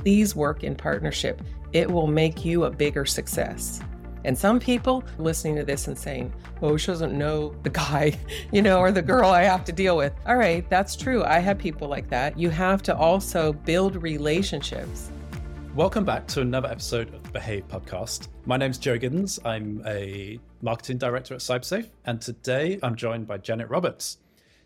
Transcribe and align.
please 0.00 0.34
work 0.34 0.64
in 0.64 0.74
partnership. 0.74 1.42
It 1.74 1.90
will 1.90 2.06
make 2.06 2.42
you 2.42 2.64
a 2.64 2.70
bigger 2.70 3.04
success. 3.04 3.80
And 4.24 4.36
some 4.36 4.58
people 4.58 5.04
listening 5.18 5.56
to 5.56 5.62
this 5.62 5.88
and 5.88 5.98
saying, 5.98 6.32
oh, 6.62 6.78
she 6.78 6.86
doesn't 6.86 7.16
know 7.16 7.54
the 7.64 7.70
guy, 7.70 8.18
you 8.52 8.62
know, 8.62 8.78
or 8.78 8.92
the 8.92 9.02
girl 9.02 9.28
I 9.28 9.42
have 9.42 9.62
to 9.64 9.72
deal 9.72 9.98
with. 9.98 10.14
All 10.26 10.36
right, 10.36 10.68
that's 10.70 10.96
true. 10.96 11.22
I 11.22 11.38
have 11.40 11.58
people 11.58 11.86
like 11.86 12.08
that. 12.08 12.38
You 12.38 12.48
have 12.48 12.82
to 12.84 12.96
also 12.96 13.52
build 13.52 14.02
relationships. 14.02 15.10
Welcome 15.74 16.06
back 16.06 16.26
to 16.28 16.40
another 16.40 16.70
episode 16.70 17.14
of 17.14 17.22
the 17.22 17.30
Behave 17.32 17.68
podcast. 17.68 18.28
My 18.46 18.56
name's 18.56 18.78
Joe 18.78 18.98
Giddens. 18.98 19.38
I'm 19.44 19.82
a 19.86 20.40
marketing 20.62 20.96
director 20.96 21.34
at 21.34 21.40
CybSafe, 21.40 21.90
and 22.06 22.22
today 22.22 22.78
I'm 22.82 22.96
joined 22.96 23.26
by 23.26 23.36
Janet 23.36 23.68
Roberts. 23.68 24.16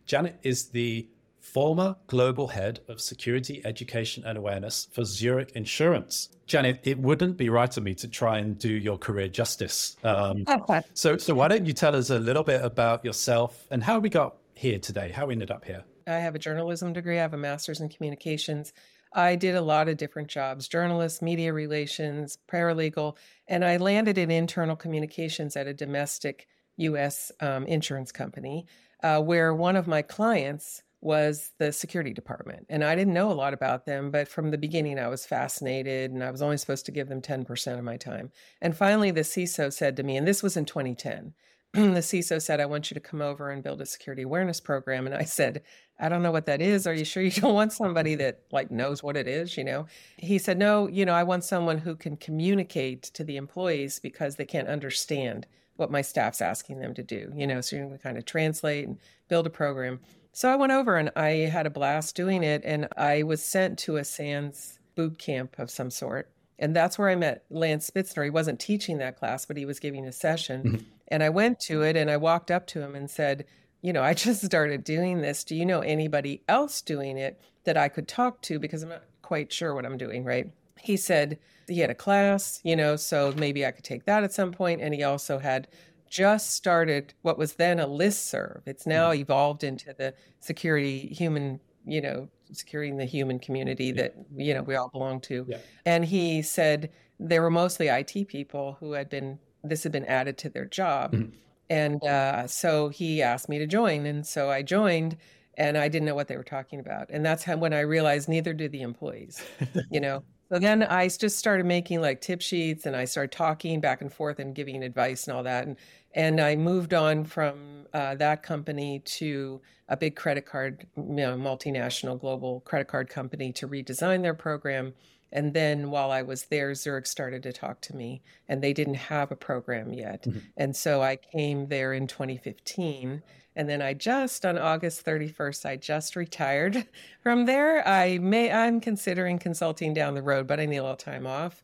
Janet 0.06 0.38
is 0.44 0.68
the 0.68 1.08
former 1.44 1.94
global 2.06 2.48
head 2.48 2.80
of 2.88 3.00
security 3.00 3.60
education 3.66 4.24
and 4.26 4.38
awareness 4.38 4.88
for 4.90 5.04
Zurich 5.04 5.52
Insurance. 5.52 6.30
Janet, 6.46 6.80
it 6.84 6.98
wouldn't 6.98 7.36
be 7.36 7.50
right 7.50 7.76
of 7.76 7.82
me 7.82 7.94
to 7.96 8.08
try 8.08 8.38
and 8.38 8.58
do 8.58 8.70
your 8.70 8.96
career 8.96 9.28
justice. 9.28 9.96
Um, 10.02 10.46
so, 10.94 11.18
so 11.18 11.34
why 11.34 11.48
don't 11.48 11.66
you 11.66 11.74
tell 11.74 11.94
us 11.94 12.08
a 12.08 12.18
little 12.18 12.42
bit 12.42 12.64
about 12.64 13.04
yourself 13.04 13.66
and 13.70 13.84
how 13.84 13.98
we 13.98 14.08
got 14.08 14.36
here 14.54 14.78
today, 14.78 15.10
how 15.10 15.26
we 15.26 15.34
ended 15.34 15.50
up 15.50 15.64
here? 15.64 15.84
I 16.06 16.14
have 16.14 16.34
a 16.34 16.38
journalism 16.38 16.92
degree. 16.94 17.18
I 17.18 17.22
have 17.22 17.34
a 17.34 17.38
master's 17.38 17.80
in 17.80 17.88
communications. 17.90 18.72
I 19.12 19.36
did 19.36 19.54
a 19.54 19.60
lot 19.60 19.88
of 19.88 19.98
different 19.98 20.28
jobs 20.28 20.66
journalist, 20.66 21.22
media 21.22 21.52
relations, 21.52 22.38
paralegal, 22.50 23.16
and 23.48 23.64
I 23.64 23.76
landed 23.76 24.16
in 24.16 24.30
internal 24.30 24.76
communications 24.76 25.56
at 25.56 25.66
a 25.66 25.74
domestic 25.74 26.48
US 26.78 27.30
um, 27.40 27.66
insurance 27.66 28.10
company 28.10 28.66
uh, 29.02 29.20
where 29.20 29.54
one 29.54 29.76
of 29.76 29.86
my 29.86 30.02
clients 30.02 30.82
was 31.04 31.52
the 31.58 31.70
security 31.70 32.12
department. 32.12 32.66
And 32.70 32.82
I 32.82 32.94
didn't 32.94 33.12
know 33.12 33.30
a 33.30 33.34
lot 33.34 33.52
about 33.52 33.84
them, 33.84 34.10
but 34.10 34.26
from 34.26 34.50
the 34.50 34.58
beginning, 34.58 34.98
I 34.98 35.08
was 35.08 35.26
fascinated 35.26 36.10
and 36.10 36.24
I 36.24 36.30
was 36.30 36.42
only 36.42 36.56
supposed 36.56 36.86
to 36.86 36.92
give 36.92 37.08
them 37.08 37.20
10% 37.20 37.78
of 37.78 37.84
my 37.84 37.96
time. 37.96 38.32
And 38.62 38.76
finally, 38.76 39.10
the 39.10 39.20
CISO 39.20 39.72
said 39.72 39.96
to 39.96 40.02
me, 40.02 40.16
and 40.16 40.26
this 40.26 40.42
was 40.42 40.56
in 40.56 40.64
2010. 40.64 41.34
the 41.74 42.00
CISO 42.00 42.40
said, 42.40 42.60
I 42.60 42.66
want 42.66 42.90
you 42.90 42.94
to 42.94 43.00
come 43.00 43.20
over 43.20 43.50
and 43.50 43.62
build 43.62 43.80
a 43.80 43.86
security 43.86 44.22
awareness 44.22 44.60
program. 44.60 45.06
And 45.06 45.14
I 45.14 45.24
said, 45.24 45.62
I 45.98 46.08
don't 46.08 46.22
know 46.22 46.30
what 46.30 46.46
that 46.46 46.62
is. 46.62 46.86
Are 46.86 46.94
you 46.94 47.04
sure 47.04 47.22
you 47.22 47.32
don't 47.32 47.52
want 47.52 47.72
somebody 47.72 48.14
that 48.16 48.42
like 48.50 48.70
knows 48.70 49.02
what 49.02 49.16
it 49.16 49.28
is? 49.28 49.58
You 49.58 49.64
know, 49.64 49.86
he 50.16 50.38
said, 50.38 50.56
No, 50.56 50.88
you 50.88 51.04
know, 51.04 51.14
I 51.14 51.24
want 51.24 51.44
someone 51.44 51.78
who 51.78 51.96
can 51.96 52.16
communicate 52.16 53.02
to 53.14 53.24
the 53.24 53.36
employees 53.36 53.98
because 53.98 54.36
they 54.36 54.44
can't 54.44 54.68
understand 54.68 55.46
what 55.76 55.90
my 55.90 56.00
staff's 56.00 56.40
asking 56.40 56.78
them 56.78 56.94
to 56.94 57.02
do. 57.02 57.32
You 57.34 57.46
know, 57.46 57.60
so 57.60 57.76
you're 57.76 57.86
going 57.86 57.98
to 57.98 58.02
kind 58.02 58.18
of 58.18 58.24
translate 58.24 58.86
and 58.86 58.98
build 59.28 59.46
a 59.46 59.50
program. 59.50 59.98
So 60.34 60.50
I 60.50 60.56
went 60.56 60.72
over 60.72 60.96
and 60.96 61.12
I 61.14 61.28
had 61.46 61.64
a 61.64 61.70
blast 61.70 62.16
doing 62.16 62.42
it. 62.42 62.62
And 62.64 62.88
I 62.96 63.22
was 63.22 63.42
sent 63.42 63.78
to 63.80 63.96
a 63.96 64.04
SANS 64.04 64.80
boot 64.96 65.16
camp 65.16 65.58
of 65.58 65.70
some 65.70 65.90
sort. 65.90 66.28
And 66.58 66.74
that's 66.74 66.98
where 66.98 67.08
I 67.08 67.14
met 67.14 67.44
Lance 67.50 67.88
Spitzner. 67.88 68.24
He 68.24 68.30
wasn't 68.30 68.58
teaching 68.58 68.98
that 68.98 69.16
class, 69.16 69.46
but 69.46 69.56
he 69.56 69.64
was 69.64 69.78
giving 69.78 70.04
a 70.04 70.12
session. 70.12 70.62
Mm-hmm. 70.62 70.84
And 71.08 71.22
I 71.22 71.28
went 71.28 71.60
to 71.60 71.82
it 71.82 71.96
and 71.96 72.10
I 72.10 72.16
walked 72.16 72.50
up 72.50 72.66
to 72.68 72.82
him 72.82 72.96
and 72.96 73.08
said, 73.08 73.44
You 73.80 73.92
know, 73.92 74.02
I 74.02 74.12
just 74.14 74.44
started 74.44 74.82
doing 74.82 75.20
this. 75.20 75.44
Do 75.44 75.54
you 75.54 75.64
know 75.64 75.80
anybody 75.80 76.42
else 76.48 76.82
doing 76.82 77.16
it 77.16 77.40
that 77.62 77.76
I 77.76 77.88
could 77.88 78.08
talk 78.08 78.42
to? 78.42 78.58
Because 78.58 78.82
I'm 78.82 78.88
not 78.88 79.04
quite 79.22 79.52
sure 79.52 79.72
what 79.72 79.86
I'm 79.86 79.98
doing, 79.98 80.24
right? 80.24 80.50
He 80.80 80.96
said 80.96 81.38
he 81.68 81.78
had 81.78 81.90
a 81.90 81.94
class, 81.94 82.60
you 82.64 82.74
know, 82.74 82.96
so 82.96 83.32
maybe 83.36 83.64
I 83.64 83.70
could 83.70 83.84
take 83.84 84.04
that 84.06 84.24
at 84.24 84.32
some 84.32 84.50
point. 84.50 84.80
And 84.80 84.92
he 84.92 85.04
also 85.04 85.38
had 85.38 85.68
just 86.14 86.54
started 86.54 87.12
what 87.22 87.36
was 87.36 87.54
then 87.54 87.80
a 87.80 87.88
list 87.88 88.28
serve. 88.28 88.62
It's 88.66 88.86
now 88.86 89.10
mm-hmm. 89.10 89.22
evolved 89.22 89.64
into 89.64 89.92
the 89.92 90.14
security 90.38 91.08
human, 91.08 91.58
you 91.84 92.00
know, 92.00 92.28
securing 92.52 92.98
the 92.98 93.04
human 93.04 93.40
community 93.40 93.86
yeah. 93.86 93.94
that, 93.94 94.14
you 94.36 94.54
know, 94.54 94.62
we 94.62 94.76
all 94.76 94.88
belong 94.88 95.20
to. 95.22 95.44
Yeah. 95.48 95.56
And 95.84 96.04
he 96.04 96.40
said 96.40 96.92
there 97.18 97.42
were 97.42 97.50
mostly 97.50 97.88
IT 97.88 98.28
people 98.28 98.76
who 98.78 98.92
had 98.92 99.10
been, 99.10 99.40
this 99.64 99.82
had 99.82 99.90
been 99.90 100.04
added 100.04 100.38
to 100.38 100.48
their 100.48 100.66
job. 100.66 101.14
Mm-hmm. 101.14 101.30
And 101.68 102.04
uh, 102.04 102.46
so 102.46 102.90
he 102.90 103.20
asked 103.20 103.48
me 103.48 103.58
to 103.58 103.66
join. 103.66 104.06
And 104.06 104.24
so 104.24 104.52
I 104.52 104.62
joined 104.62 105.16
and 105.58 105.76
I 105.76 105.88
didn't 105.88 106.06
know 106.06 106.14
what 106.14 106.28
they 106.28 106.36
were 106.36 106.44
talking 106.44 106.78
about. 106.78 107.10
And 107.10 107.26
that's 107.26 107.42
how, 107.42 107.56
when 107.56 107.72
I 107.72 107.80
realized 107.80 108.28
neither 108.28 108.54
do 108.54 108.68
the 108.68 108.82
employees, 108.82 109.44
you 109.90 110.00
know. 110.00 110.22
So 110.50 110.58
then 110.58 110.82
I 110.82 111.08
just 111.08 111.38
started 111.38 111.66
making 111.66 112.00
like 112.00 112.20
tip 112.20 112.40
sheets 112.40 112.86
and 112.86 112.94
I 112.94 113.06
started 113.06 113.32
talking 113.32 113.80
back 113.80 114.00
and 114.00 114.12
forth 114.12 114.38
and 114.38 114.54
giving 114.54 114.82
advice 114.82 115.26
and 115.26 115.36
all 115.36 115.42
that. 115.42 115.66
And 115.66 115.76
and 116.14 116.40
I 116.40 116.54
moved 116.54 116.94
on 116.94 117.24
from 117.24 117.86
uh, 117.92 118.14
that 118.16 118.42
company 118.42 119.00
to 119.00 119.60
a 119.88 119.96
big 119.96 120.16
credit 120.16 120.46
card, 120.46 120.86
you 120.96 121.02
know, 121.02 121.36
multinational 121.36 122.18
global 122.18 122.60
credit 122.60 122.88
card 122.88 123.08
company 123.08 123.52
to 123.52 123.68
redesign 123.68 124.22
their 124.22 124.34
program. 124.34 124.94
And 125.32 125.52
then 125.52 125.90
while 125.90 126.12
I 126.12 126.22
was 126.22 126.44
there, 126.44 126.72
Zurich 126.74 127.06
started 127.06 127.42
to 127.42 127.52
talk 127.52 127.80
to 127.82 127.96
me, 127.96 128.22
and 128.48 128.62
they 128.62 128.72
didn't 128.72 128.94
have 128.94 129.32
a 129.32 129.36
program 129.36 129.92
yet. 129.92 130.22
Mm-hmm. 130.22 130.38
And 130.56 130.76
so 130.76 131.02
I 131.02 131.16
came 131.16 131.66
there 131.66 131.92
in 131.92 132.06
2015. 132.06 133.20
And 133.56 133.68
then 133.68 133.80
I 133.80 133.94
just 133.94 134.44
on 134.44 134.58
August 134.58 135.04
31st, 135.04 135.66
I 135.66 135.76
just 135.76 136.16
retired 136.16 136.86
from 137.22 137.46
there. 137.46 137.86
I 137.86 138.18
may 138.18 138.50
I'm 138.50 138.80
considering 138.80 139.38
consulting 139.38 139.94
down 139.94 140.14
the 140.14 140.22
road, 140.22 140.46
but 140.46 140.60
I 140.60 140.66
need 140.66 140.78
a 140.78 140.82
little 140.82 140.96
time 140.96 141.26
off. 141.26 141.62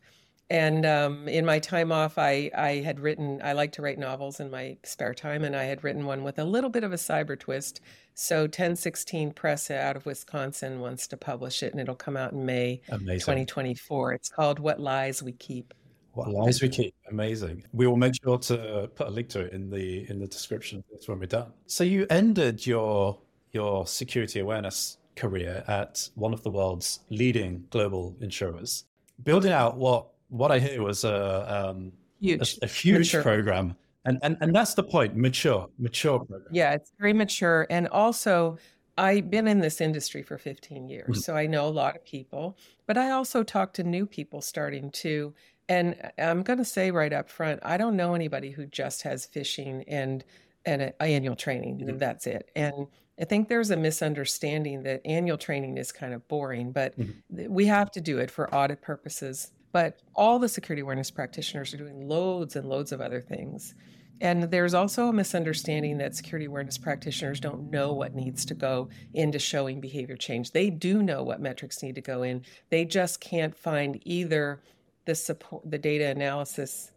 And 0.51 0.85
um, 0.85 1.29
in 1.29 1.45
my 1.45 1.59
time 1.59 1.93
off, 1.93 2.17
I, 2.17 2.51
I 2.53 2.81
had 2.81 2.99
written, 2.99 3.39
I 3.41 3.53
like 3.53 3.71
to 3.73 3.81
write 3.81 3.97
novels 3.97 4.41
in 4.41 4.51
my 4.51 4.75
spare 4.83 5.13
time, 5.13 5.45
and 5.45 5.55
I 5.55 5.63
had 5.63 5.81
written 5.81 6.05
one 6.05 6.25
with 6.25 6.39
a 6.39 6.43
little 6.43 6.69
bit 6.69 6.83
of 6.83 6.91
a 6.91 6.97
cyber 6.97 7.39
twist. 7.39 7.79
So 8.15 8.41
1016 8.41 9.31
Press 9.31 9.71
out 9.71 9.95
of 9.95 10.05
Wisconsin 10.05 10.81
wants 10.81 11.07
to 11.07 11.15
publish 11.15 11.63
it, 11.63 11.71
and 11.71 11.79
it'll 11.79 11.95
come 11.95 12.17
out 12.17 12.33
in 12.33 12.45
May 12.45 12.81
Amazing. 12.89 13.19
2024. 13.19 14.11
It's 14.11 14.27
called 14.27 14.59
What 14.59 14.81
Lies 14.81 15.23
We 15.23 15.31
Keep. 15.31 15.73
What 16.13 16.29
lies 16.29 16.61
we 16.61 16.69
keep. 16.69 16.93
Amazing. 17.09 17.63
We 17.71 17.87
will 17.87 17.97
make 17.97 18.13
sure 18.21 18.37
to 18.37 18.89
put 18.95 19.07
a 19.07 19.09
link 19.09 19.29
to 19.29 19.41
it 19.41 19.53
in 19.53 19.69
the 19.69 20.09
in 20.09 20.19
the 20.19 20.27
description 20.27 20.83
when 21.05 21.19
we're 21.19 21.25
done. 21.25 21.53
So 21.67 21.83
you 21.83 22.05
ended 22.09 22.65
your 22.67 23.17
your 23.51 23.87
security 23.87 24.39
awareness 24.39 24.97
career 25.15 25.63
at 25.67 26.09
one 26.15 26.33
of 26.33 26.41
the 26.43 26.49
world's 26.49 26.99
leading 27.09 27.65
global 27.69 28.15
insurers, 28.21 28.85
building 29.23 29.51
out 29.51 29.77
what 29.77 30.07
what 30.29 30.51
I 30.51 30.59
hear 30.59 30.81
was 30.81 31.03
a 31.03 31.69
um, 31.69 31.91
huge, 32.19 32.57
a, 32.61 32.65
a 32.65 32.67
huge 32.67 33.13
mature. 33.13 33.23
program, 33.23 33.75
and, 34.05 34.19
and 34.23 34.37
and 34.41 34.55
that's 34.55 34.73
the 34.73 34.83
point. 34.83 35.15
Mature, 35.15 35.69
mature 35.77 36.19
program. 36.19 36.47
Yeah, 36.51 36.73
it's 36.73 36.91
very 36.99 37.13
mature, 37.13 37.67
and 37.69 37.87
also 37.89 38.57
I've 38.97 39.29
been 39.29 39.47
in 39.47 39.59
this 39.59 39.81
industry 39.81 40.23
for 40.23 40.37
15 40.37 40.87
years, 40.87 41.03
mm-hmm. 41.03 41.19
so 41.19 41.35
I 41.35 41.45
know 41.47 41.67
a 41.67 41.69
lot 41.69 41.95
of 41.95 42.03
people, 42.05 42.57
but 42.85 42.97
I 42.97 43.11
also 43.11 43.43
talk 43.43 43.73
to 43.73 43.83
new 43.83 44.05
people 44.05 44.41
starting 44.41 44.91
to. 44.91 45.33
And 45.71 46.11
I'm 46.17 46.43
going 46.43 46.59
to 46.59 46.65
say 46.65 46.91
right 46.91 47.13
up 47.13 47.29
front, 47.29 47.59
I 47.63 47.77
don't 47.77 47.95
know 47.95 48.13
anybody 48.13 48.51
who 48.51 48.65
just 48.65 49.03
has 49.03 49.27
phishing 49.27 49.83
and 49.87 50.23
and 50.65 50.93
annual 50.99 51.35
training. 51.35 51.79
Mm-hmm. 51.79 51.97
That's 51.97 52.27
it. 52.27 52.51
And 52.55 52.87
I 53.19 53.25
think 53.25 53.47
there's 53.47 53.71
a 53.71 53.77
misunderstanding 53.77 54.83
that 54.83 55.01
annual 55.05 55.37
training 55.37 55.77
is 55.77 55.91
kind 55.91 56.13
of 56.13 56.27
boring, 56.27 56.71
but 56.71 56.99
mm-hmm. 56.99 57.51
we 57.51 57.65
have 57.65 57.89
to 57.91 58.01
do 58.01 58.19
it 58.19 58.29
for 58.29 58.53
audit 58.53 58.81
purposes 58.81 59.51
but 59.71 60.01
all 60.15 60.39
the 60.39 60.49
security 60.49 60.81
awareness 60.81 61.11
practitioners 61.11 61.73
are 61.73 61.77
doing 61.77 62.07
loads 62.07 62.55
and 62.55 62.67
loads 62.67 62.91
of 62.91 63.01
other 63.01 63.21
things. 63.21 63.73
And 64.19 64.43
there's 64.43 64.75
also 64.75 65.07
a 65.07 65.13
misunderstanding 65.13 65.97
that 65.97 66.15
security 66.15 66.45
awareness 66.45 66.77
practitioners 66.77 67.39
don't 67.39 67.71
know 67.71 67.93
what 67.93 68.13
needs 68.13 68.45
to 68.45 68.53
go 68.53 68.89
into 69.13 69.39
showing 69.39 69.81
behavior 69.81 70.15
change. 70.15 70.51
They 70.51 70.69
do 70.69 71.01
know 71.01 71.23
what 71.23 71.41
metrics 71.41 71.81
need 71.81 71.95
to 71.95 72.01
go 72.01 72.21
in. 72.21 72.43
They 72.69 72.85
just 72.85 73.19
can't 73.19 73.57
find 73.57 73.99
either 74.05 74.61
the 75.05 75.15
support, 75.15 75.69
the 75.69 75.77
data 75.77 76.07
analysis 76.07 76.91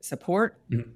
support, 0.00 0.56
mm-hmm. 0.70 0.90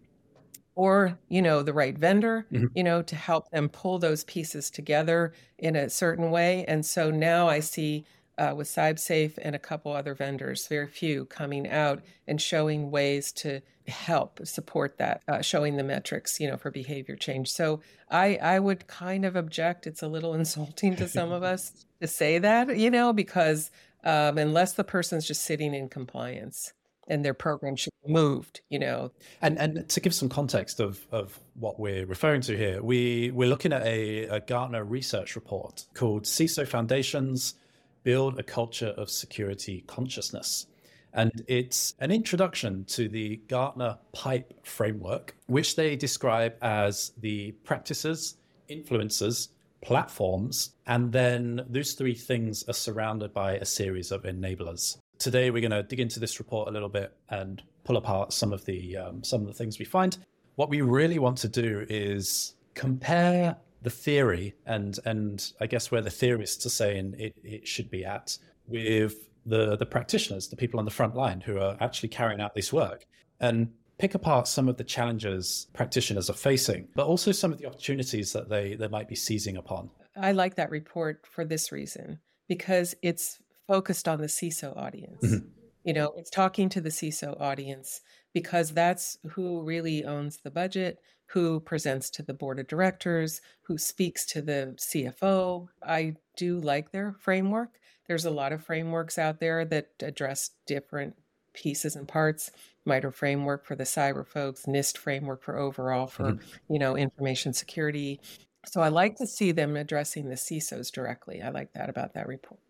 or 0.74 1.18
you 1.28 1.42
know 1.42 1.62
the 1.62 1.72
right 1.72 1.96
vendor, 1.96 2.46
mm-hmm. 2.52 2.66
you 2.74 2.84
know, 2.84 3.02
to 3.02 3.16
help 3.16 3.50
them 3.50 3.68
pull 3.68 3.98
those 3.98 4.24
pieces 4.24 4.70
together 4.70 5.32
in 5.58 5.76
a 5.76 5.90
certain 5.90 6.30
way. 6.30 6.64
And 6.66 6.84
so 6.84 7.10
now 7.10 7.48
I 7.48 7.60
see 7.60 8.04
uh, 8.38 8.52
with 8.56 8.66
CybSafe 8.66 9.38
and 9.40 9.54
a 9.54 9.58
couple 9.58 9.92
other 9.92 10.14
vendors, 10.14 10.66
very 10.66 10.88
few, 10.88 11.24
coming 11.26 11.68
out 11.68 12.02
and 12.26 12.40
showing 12.40 12.90
ways 12.90 13.32
to 13.32 13.60
help 13.86 14.40
support 14.44 14.98
that, 14.98 15.22
uh, 15.28 15.42
showing 15.42 15.76
the 15.76 15.84
metrics, 15.84 16.40
you 16.40 16.48
know, 16.48 16.56
for 16.56 16.70
behavior 16.70 17.16
change. 17.16 17.50
So 17.50 17.80
I, 18.10 18.36
I 18.36 18.58
would 18.58 18.86
kind 18.86 19.24
of 19.24 19.36
object. 19.36 19.86
It's 19.86 20.02
a 20.02 20.08
little 20.08 20.34
insulting 20.40 20.96
to 20.96 21.08
some 21.08 21.32
of 21.32 21.42
us 21.42 21.86
to 22.00 22.08
say 22.08 22.38
that, 22.38 22.76
you 22.76 22.90
know, 22.90 23.12
because 23.12 23.70
um, 24.04 24.38
unless 24.38 24.74
the 24.74 24.84
person's 24.84 25.26
just 25.26 25.42
sitting 25.42 25.74
in 25.74 25.88
compliance 25.88 26.72
and 27.08 27.24
their 27.24 27.34
program 27.34 27.76
should 27.76 27.92
be 28.06 28.12
moved, 28.12 28.60
you 28.68 28.78
know. 28.78 29.10
And 29.42 29.58
and 29.58 29.88
to 29.88 30.00
give 30.00 30.14
some 30.14 30.28
context 30.28 30.80
of 30.80 31.06
of 31.10 31.38
what 31.54 31.78
we're 31.78 32.06
referring 32.06 32.40
to 32.42 32.56
here, 32.56 32.82
we 32.82 33.30
we're 33.32 33.48
looking 33.48 33.72
at 33.72 33.86
a, 33.86 34.24
a 34.24 34.40
Gartner 34.40 34.84
research 34.84 35.36
report 35.36 35.86
called 35.94 36.24
CISO 36.24 36.66
Foundations 36.66 37.54
build 38.02 38.38
a 38.38 38.42
culture 38.42 38.94
of 38.96 39.10
security 39.10 39.82
consciousness. 39.86 40.66
And 41.14 41.44
it's 41.46 41.94
an 42.00 42.10
introduction 42.10 42.84
to 42.86 43.08
the 43.08 43.36
Gartner 43.48 43.98
PIPE 44.12 44.66
framework, 44.66 45.36
which 45.46 45.76
they 45.76 45.96
describe 45.96 46.54
as 46.60 47.12
the 47.18 47.52
practices, 47.64 48.36
influencers, 48.68 49.48
platforms. 49.84 50.74
And 50.86 51.12
then 51.12 51.64
those 51.68 51.92
three 51.92 52.14
things 52.14 52.64
are 52.68 52.74
surrounded 52.74 53.32
by 53.32 53.56
a 53.56 53.64
series 53.64 54.10
of 54.10 54.22
enablers. 54.22 54.98
Today, 55.18 55.50
we're 55.50 55.60
going 55.60 55.70
to 55.70 55.82
dig 55.82 56.00
into 56.00 56.18
this 56.18 56.38
report 56.38 56.68
a 56.68 56.72
little 56.72 56.88
bit 56.88 57.14
and 57.30 57.62
pull 57.84 57.96
apart 57.96 58.32
some 58.32 58.52
of 58.52 58.64
the 58.64 58.96
um, 58.96 59.22
some 59.22 59.42
of 59.42 59.46
the 59.46 59.52
things 59.52 59.78
we 59.78 59.84
find. 59.84 60.18
What 60.56 60.70
we 60.70 60.80
really 60.80 61.18
want 61.18 61.38
to 61.38 61.48
do 61.48 61.86
is 61.88 62.54
compare 62.74 63.56
the 63.82 63.90
theory 63.90 64.54
and 64.66 64.98
and 65.04 65.52
I 65.60 65.66
guess 65.66 65.90
where 65.90 66.00
the 66.00 66.10
theorists 66.10 66.66
are 66.66 66.70
saying 66.70 67.14
it, 67.18 67.34
it 67.44 67.68
should 67.68 67.90
be 67.90 68.04
at 68.04 68.36
with 68.66 69.28
the 69.46 69.76
the 69.76 69.86
practitioners, 69.86 70.48
the 70.48 70.56
people 70.56 70.80
on 70.80 70.84
the 70.84 70.90
front 70.90 71.14
line 71.14 71.40
who 71.40 71.58
are 71.58 71.76
actually 71.80 72.08
carrying 72.08 72.40
out 72.40 72.54
this 72.54 72.72
work, 72.72 73.06
and 73.40 73.72
pick 73.98 74.14
apart 74.14 74.48
some 74.48 74.68
of 74.68 74.76
the 74.76 74.84
challenges 74.84 75.66
practitioners 75.72 76.28
are 76.30 76.34
facing, 76.34 76.88
but 76.94 77.06
also 77.06 77.32
some 77.32 77.52
of 77.52 77.58
the 77.58 77.66
opportunities 77.66 78.32
that 78.32 78.48
they 78.48 78.74
they 78.74 78.88
might 78.88 79.08
be 79.08 79.14
seizing 79.14 79.56
upon. 79.56 79.90
I 80.16 80.32
like 80.32 80.56
that 80.56 80.70
report 80.70 81.26
for 81.26 81.44
this 81.44 81.72
reason 81.72 82.20
because 82.48 82.94
it's 83.02 83.38
focused 83.66 84.06
on 84.08 84.20
the 84.20 84.26
CISO 84.26 84.76
audience. 84.76 85.24
Mm-hmm. 85.24 85.48
You 85.84 85.92
know, 85.92 86.14
it's 86.16 86.30
talking 86.30 86.68
to 86.70 86.80
the 86.80 86.90
CISO 86.90 87.38
audience 87.40 88.00
because 88.32 88.70
that's 88.70 89.18
who 89.30 89.62
really 89.62 90.04
owns 90.04 90.38
the 90.38 90.50
budget, 90.50 90.98
who 91.26 91.60
presents 91.60 92.10
to 92.10 92.22
the 92.22 92.34
board 92.34 92.58
of 92.58 92.66
directors, 92.66 93.40
who 93.62 93.76
speaks 93.76 94.24
to 94.26 94.42
the 94.42 94.74
CFO. 94.78 95.68
I 95.82 96.16
do 96.36 96.60
like 96.60 96.90
their 96.90 97.16
framework. 97.20 97.70
There's 98.06 98.24
a 98.24 98.30
lot 98.30 98.52
of 98.52 98.64
frameworks 98.64 99.18
out 99.18 99.40
there 99.40 99.64
that 99.66 99.90
address 100.00 100.50
different 100.66 101.16
pieces 101.54 101.96
and 101.96 102.06
parts. 102.06 102.50
MITRE 102.86 103.12
framework 103.12 103.64
for 103.64 103.74
the 103.74 103.84
cyber 103.84 104.26
folks, 104.26 104.66
NIST 104.66 104.98
framework 104.98 105.42
for 105.42 105.56
overall 105.56 106.06
for 106.06 106.32
mm-hmm. 106.32 106.72
you 106.72 106.78
know 106.78 106.96
information 106.96 107.54
security. 107.54 108.20
So 108.66 108.80
I 108.80 108.88
like 108.88 109.16
to 109.16 109.26
see 109.26 109.52
them 109.52 109.76
addressing 109.76 110.28
the 110.28 110.34
CISOs 110.34 110.92
directly. 110.92 111.42
I 111.42 111.50
like 111.50 111.72
that 111.74 111.88
about 111.88 112.14
that 112.14 112.26
report. 112.26 112.60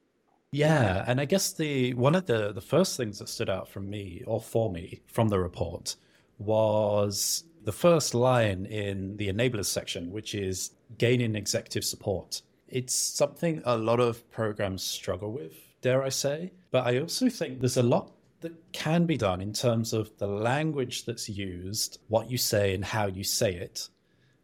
Yeah, 0.52 1.04
and 1.08 1.20
I 1.20 1.24
guess 1.24 1.52
the 1.52 1.94
one 1.94 2.14
of 2.14 2.26
the 2.26 2.52
the 2.52 2.60
first 2.60 2.96
things 2.96 3.18
that 3.18 3.28
stood 3.28 3.50
out 3.50 3.68
from 3.68 3.90
me 3.90 4.22
or 4.24 4.40
for 4.40 4.70
me 4.70 5.02
from 5.06 5.28
the 5.28 5.40
report 5.40 5.96
was 6.38 7.44
the 7.64 7.72
first 7.72 8.14
line 8.14 8.66
in 8.66 9.16
the 9.16 9.28
enablers 9.28 9.66
section, 9.66 10.12
which 10.12 10.34
is 10.34 10.70
gaining 10.96 11.34
executive 11.34 11.84
support. 11.84 12.42
It's 12.68 12.94
something 12.94 13.62
a 13.64 13.76
lot 13.76 14.00
of 14.00 14.30
programs 14.30 14.82
struggle 14.82 15.32
with, 15.32 15.54
dare 15.80 16.02
I 16.02 16.10
say. 16.10 16.52
But 16.70 16.86
I 16.86 16.98
also 16.98 17.28
think 17.28 17.60
there's 17.60 17.76
a 17.76 17.82
lot 17.82 18.13
that 18.44 18.72
can 18.72 19.06
be 19.06 19.16
done 19.16 19.40
in 19.40 19.54
terms 19.54 19.94
of 19.94 20.16
the 20.18 20.26
language 20.26 21.06
that's 21.06 21.30
used, 21.30 21.98
what 22.08 22.30
you 22.30 22.36
say, 22.36 22.74
and 22.74 22.84
how 22.84 23.06
you 23.06 23.24
say 23.24 23.54
it, 23.54 23.88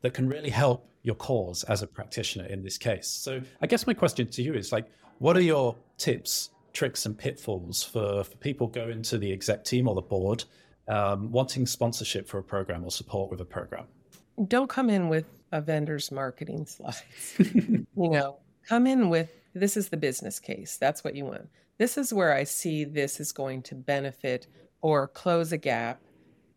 that 0.01 0.15
can 0.15 0.27
really 0.27 0.49
help 0.49 0.89
your 1.03 1.15
cause 1.15 1.65
as 1.65 1.83
a 1.83 1.87
practitioner 1.87 2.47
in 2.47 2.63
this 2.63 2.79
case. 2.79 3.07
So 3.07 3.43
I 3.61 3.67
guess 3.67 3.87
my 3.87 3.93
question 3.93 4.27
to 4.29 4.43
you 4.43 4.55
is 4.55 4.73
like, 4.73 4.87
what 5.19 5.37
are 5.37 5.43
your 5.43 5.77
tips, 5.99 6.49
tricks, 6.73 7.05
and 7.05 7.17
pitfalls 7.17 7.83
for, 7.83 8.25
for 8.25 8.37
people 8.39 8.69
going 8.69 9.03
to 9.03 9.19
the 9.19 9.31
exec 9.31 9.65
team 9.65 9.87
or 9.87 9.95
the 9.95 10.01
board 10.01 10.45
um, 10.89 11.31
wanting 11.31 11.67
sponsorship 11.67 12.27
for 12.27 12.39
a 12.39 12.43
program 12.43 12.83
or 12.85 12.91
support 12.91 13.31
with 13.31 13.43
a 13.43 13.45
program? 13.45 13.85
Don't 14.49 14.71
come 14.71 14.89
in 14.89 15.11
with 15.11 15.27
a 15.53 15.61
vendor's 15.61 16.11
marketing 16.11 16.65
slides. 16.65 17.03
you 17.39 17.85
know, 17.97 18.39
come 18.67 18.87
in 18.87 19.11
with 19.11 19.31
this 19.53 19.77
is 19.77 19.91
the 19.91 19.99
business 19.99 20.41
case. 20.41 20.79
That's 20.79 21.05
what 21.05 21.15
you 21.15 21.27
want. 21.27 21.51
This 21.81 21.99
is 21.99 22.13
where 22.13 22.33
I 22.33 22.45
see 22.45 22.85
this 22.85 23.19
is 23.19 23.33
going 23.33 23.63
to 23.63 23.75
benefit 23.75 24.47
or 24.81 25.09
close 25.09 25.51
a 25.51 25.59
gap, 25.59 26.01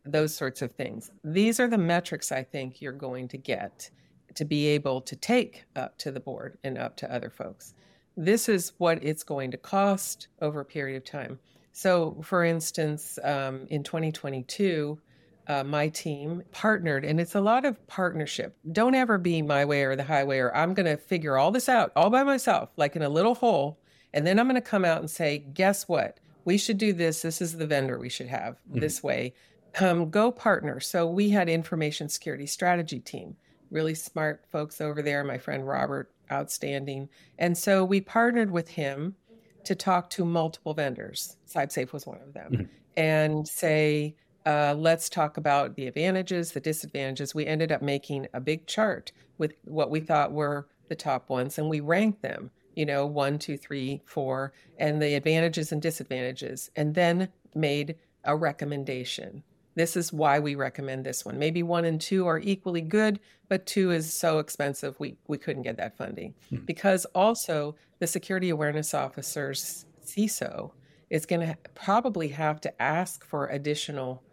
those 0.05 0.35
sorts 0.35 0.61
of 0.61 0.73
things. 0.73 1.11
These 1.23 1.59
are 1.59 1.67
the 1.67 1.79
metrics 1.79 2.31
I 2.31 2.43
think 2.43 2.79
you're 2.79 2.91
going 2.91 3.27
to 3.29 3.37
get 3.37 3.89
to 4.35 4.45
be 4.45 4.67
able 4.67 5.01
to 5.01 5.15
take 5.15 5.65
up 5.75 5.97
to 5.99 6.11
the 6.11 6.19
board 6.19 6.59
and 6.63 6.77
up 6.77 6.95
to 6.97 7.11
other 7.11 7.31
folks 7.31 7.73
this 8.15 8.47
is 8.47 8.73
what 8.77 9.03
it's 9.03 9.23
going 9.23 9.51
to 9.51 9.57
cost 9.57 10.27
over 10.41 10.59
a 10.59 10.65
period 10.65 10.97
of 10.97 11.03
time. 11.03 11.39
So, 11.71 12.21
for 12.23 12.43
instance, 12.43 13.17
um, 13.23 13.65
in 13.69 13.83
2022, 13.83 14.99
uh, 15.47 15.63
my 15.63 15.89
team 15.89 16.43
partnered, 16.51 17.03
and 17.03 17.19
it's 17.19 17.35
a 17.35 17.41
lot 17.41 17.65
of 17.65 17.85
partnership. 17.87 18.55
Don't 18.71 18.95
ever 18.95 19.17
be 19.17 19.41
my 19.41 19.65
way 19.65 19.83
or 19.83 19.95
the 19.95 20.03
highway, 20.03 20.37
or 20.37 20.55
I'm 20.55 20.73
going 20.73 20.85
to 20.85 20.97
figure 20.97 21.37
all 21.37 21.51
this 21.51 21.67
out 21.67 21.91
all 21.95 22.09
by 22.09 22.23
myself, 22.23 22.69
like 22.77 22.95
in 22.95 23.01
a 23.01 23.09
little 23.09 23.35
hole. 23.35 23.79
And 24.13 24.25
then 24.27 24.39
I'm 24.39 24.47
going 24.47 24.55
to 24.55 24.61
come 24.61 24.85
out 24.85 24.99
and 24.99 25.09
say, 25.09 25.39
guess 25.53 25.87
what? 25.87 26.19
We 26.45 26.57
should 26.57 26.77
do 26.77 26.93
this. 26.93 27.21
This 27.21 27.41
is 27.41 27.57
the 27.57 27.67
vendor 27.67 27.97
we 27.97 28.09
should 28.09 28.27
have 28.27 28.55
mm-hmm. 28.69 28.79
this 28.79 29.01
way. 29.01 29.33
Um, 29.79 30.09
go 30.09 30.31
partner. 30.31 30.79
So 30.79 31.07
we 31.07 31.29
had 31.31 31.49
information 31.49 32.09
security 32.09 32.45
strategy 32.45 32.99
team, 32.99 33.35
really 33.71 33.95
smart 33.95 34.45
folks 34.51 34.79
over 34.81 35.01
there. 35.01 35.23
My 35.23 35.37
friend 35.37 35.67
Robert 35.67 36.11
outstanding. 36.31 37.09
And 37.39 37.57
so 37.57 37.83
we 37.83 38.01
partnered 38.01 38.51
with 38.51 38.69
him 38.69 39.15
to 39.63 39.75
talk 39.75 40.09
to 40.11 40.25
multiple 40.25 40.73
vendors. 40.73 41.37
CybSafe 41.49 41.93
was 41.93 42.05
one 42.05 42.19
of 42.21 42.33
them, 42.33 42.51
mm-hmm. 42.51 42.63
and 42.97 43.47
say, 43.47 44.15
uh, 44.45 44.75
let's 44.77 45.07
talk 45.09 45.37
about 45.37 45.75
the 45.75 45.87
advantages, 45.87 46.51
the 46.51 46.59
disadvantages. 46.59 47.33
We 47.33 47.45
ended 47.45 47.71
up 47.71 47.81
making 47.81 48.27
a 48.33 48.41
big 48.41 48.67
chart 48.67 49.11
with 49.37 49.53
what 49.63 49.89
we 49.89 50.01
thought 50.01 50.33
were 50.33 50.67
the 50.89 50.95
top 50.95 51.29
ones, 51.29 51.57
and 51.57 51.69
we 51.69 51.79
ranked 51.79 52.21
them, 52.21 52.51
you 52.75 52.85
know, 52.85 53.05
one, 53.05 53.39
two, 53.39 53.57
three, 53.57 54.01
four, 54.05 54.53
and 54.77 55.01
the 55.01 55.15
advantages 55.15 55.71
and 55.71 55.81
disadvantages, 55.81 56.69
and 56.75 56.95
then 56.95 57.29
made 57.55 57.95
a 58.23 58.35
recommendation 58.35 59.43
this 59.75 59.97
is 59.97 60.13
why 60.13 60.39
we 60.39 60.55
recommend 60.55 61.05
this 61.05 61.25
one. 61.25 61.39
Maybe 61.39 61.63
one 61.63 61.85
and 61.85 61.99
two 61.99 62.27
are 62.27 62.39
equally 62.39 62.81
good, 62.81 63.19
but 63.49 63.65
two 63.65 63.91
is 63.91 64.13
so 64.13 64.39
expensive 64.39 64.99
we, 64.99 65.17
we 65.27 65.37
couldn't 65.37 65.63
get 65.63 65.77
that 65.77 65.97
funding. 65.97 66.35
Hmm. 66.49 66.57
Because 66.57 67.05
also 67.15 67.75
the 67.99 68.07
security 68.07 68.49
awareness 68.49 68.93
officers, 68.93 69.85
CISO, 70.05 70.71
is 71.09 71.25
going 71.25 71.47
to 71.47 71.57
probably 71.73 72.29
have 72.29 72.61
to 72.61 72.81
ask 72.81 73.25
for 73.25 73.47
additional 73.47 74.23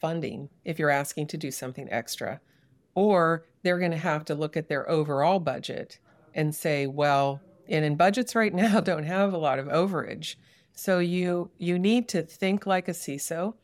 funding 0.00 0.48
if 0.64 0.78
you're 0.78 0.90
asking 0.90 1.26
to 1.28 1.36
do 1.36 1.50
something 1.50 1.88
extra. 1.90 2.40
Or 2.94 3.44
they're 3.62 3.78
going 3.78 3.90
to 3.90 3.96
have 3.98 4.24
to 4.26 4.34
look 4.34 4.56
at 4.56 4.68
their 4.68 4.88
overall 4.88 5.38
budget 5.38 5.98
and 6.34 6.54
say, 6.54 6.86
well, 6.86 7.40
and 7.68 7.84
in 7.84 7.96
budgets 7.96 8.34
right 8.34 8.54
now 8.54 8.80
don't 8.90 9.04
have 9.04 9.32
a 9.32 9.38
lot 9.38 9.58
of 9.58 9.66
overage. 9.66 10.36
So 10.74 10.98
you 10.98 11.50
you 11.58 11.78
need 11.78 12.08
to 12.08 12.22
think 12.22 12.66
like 12.66 12.88
a 12.88 12.92
CISO 12.92 13.54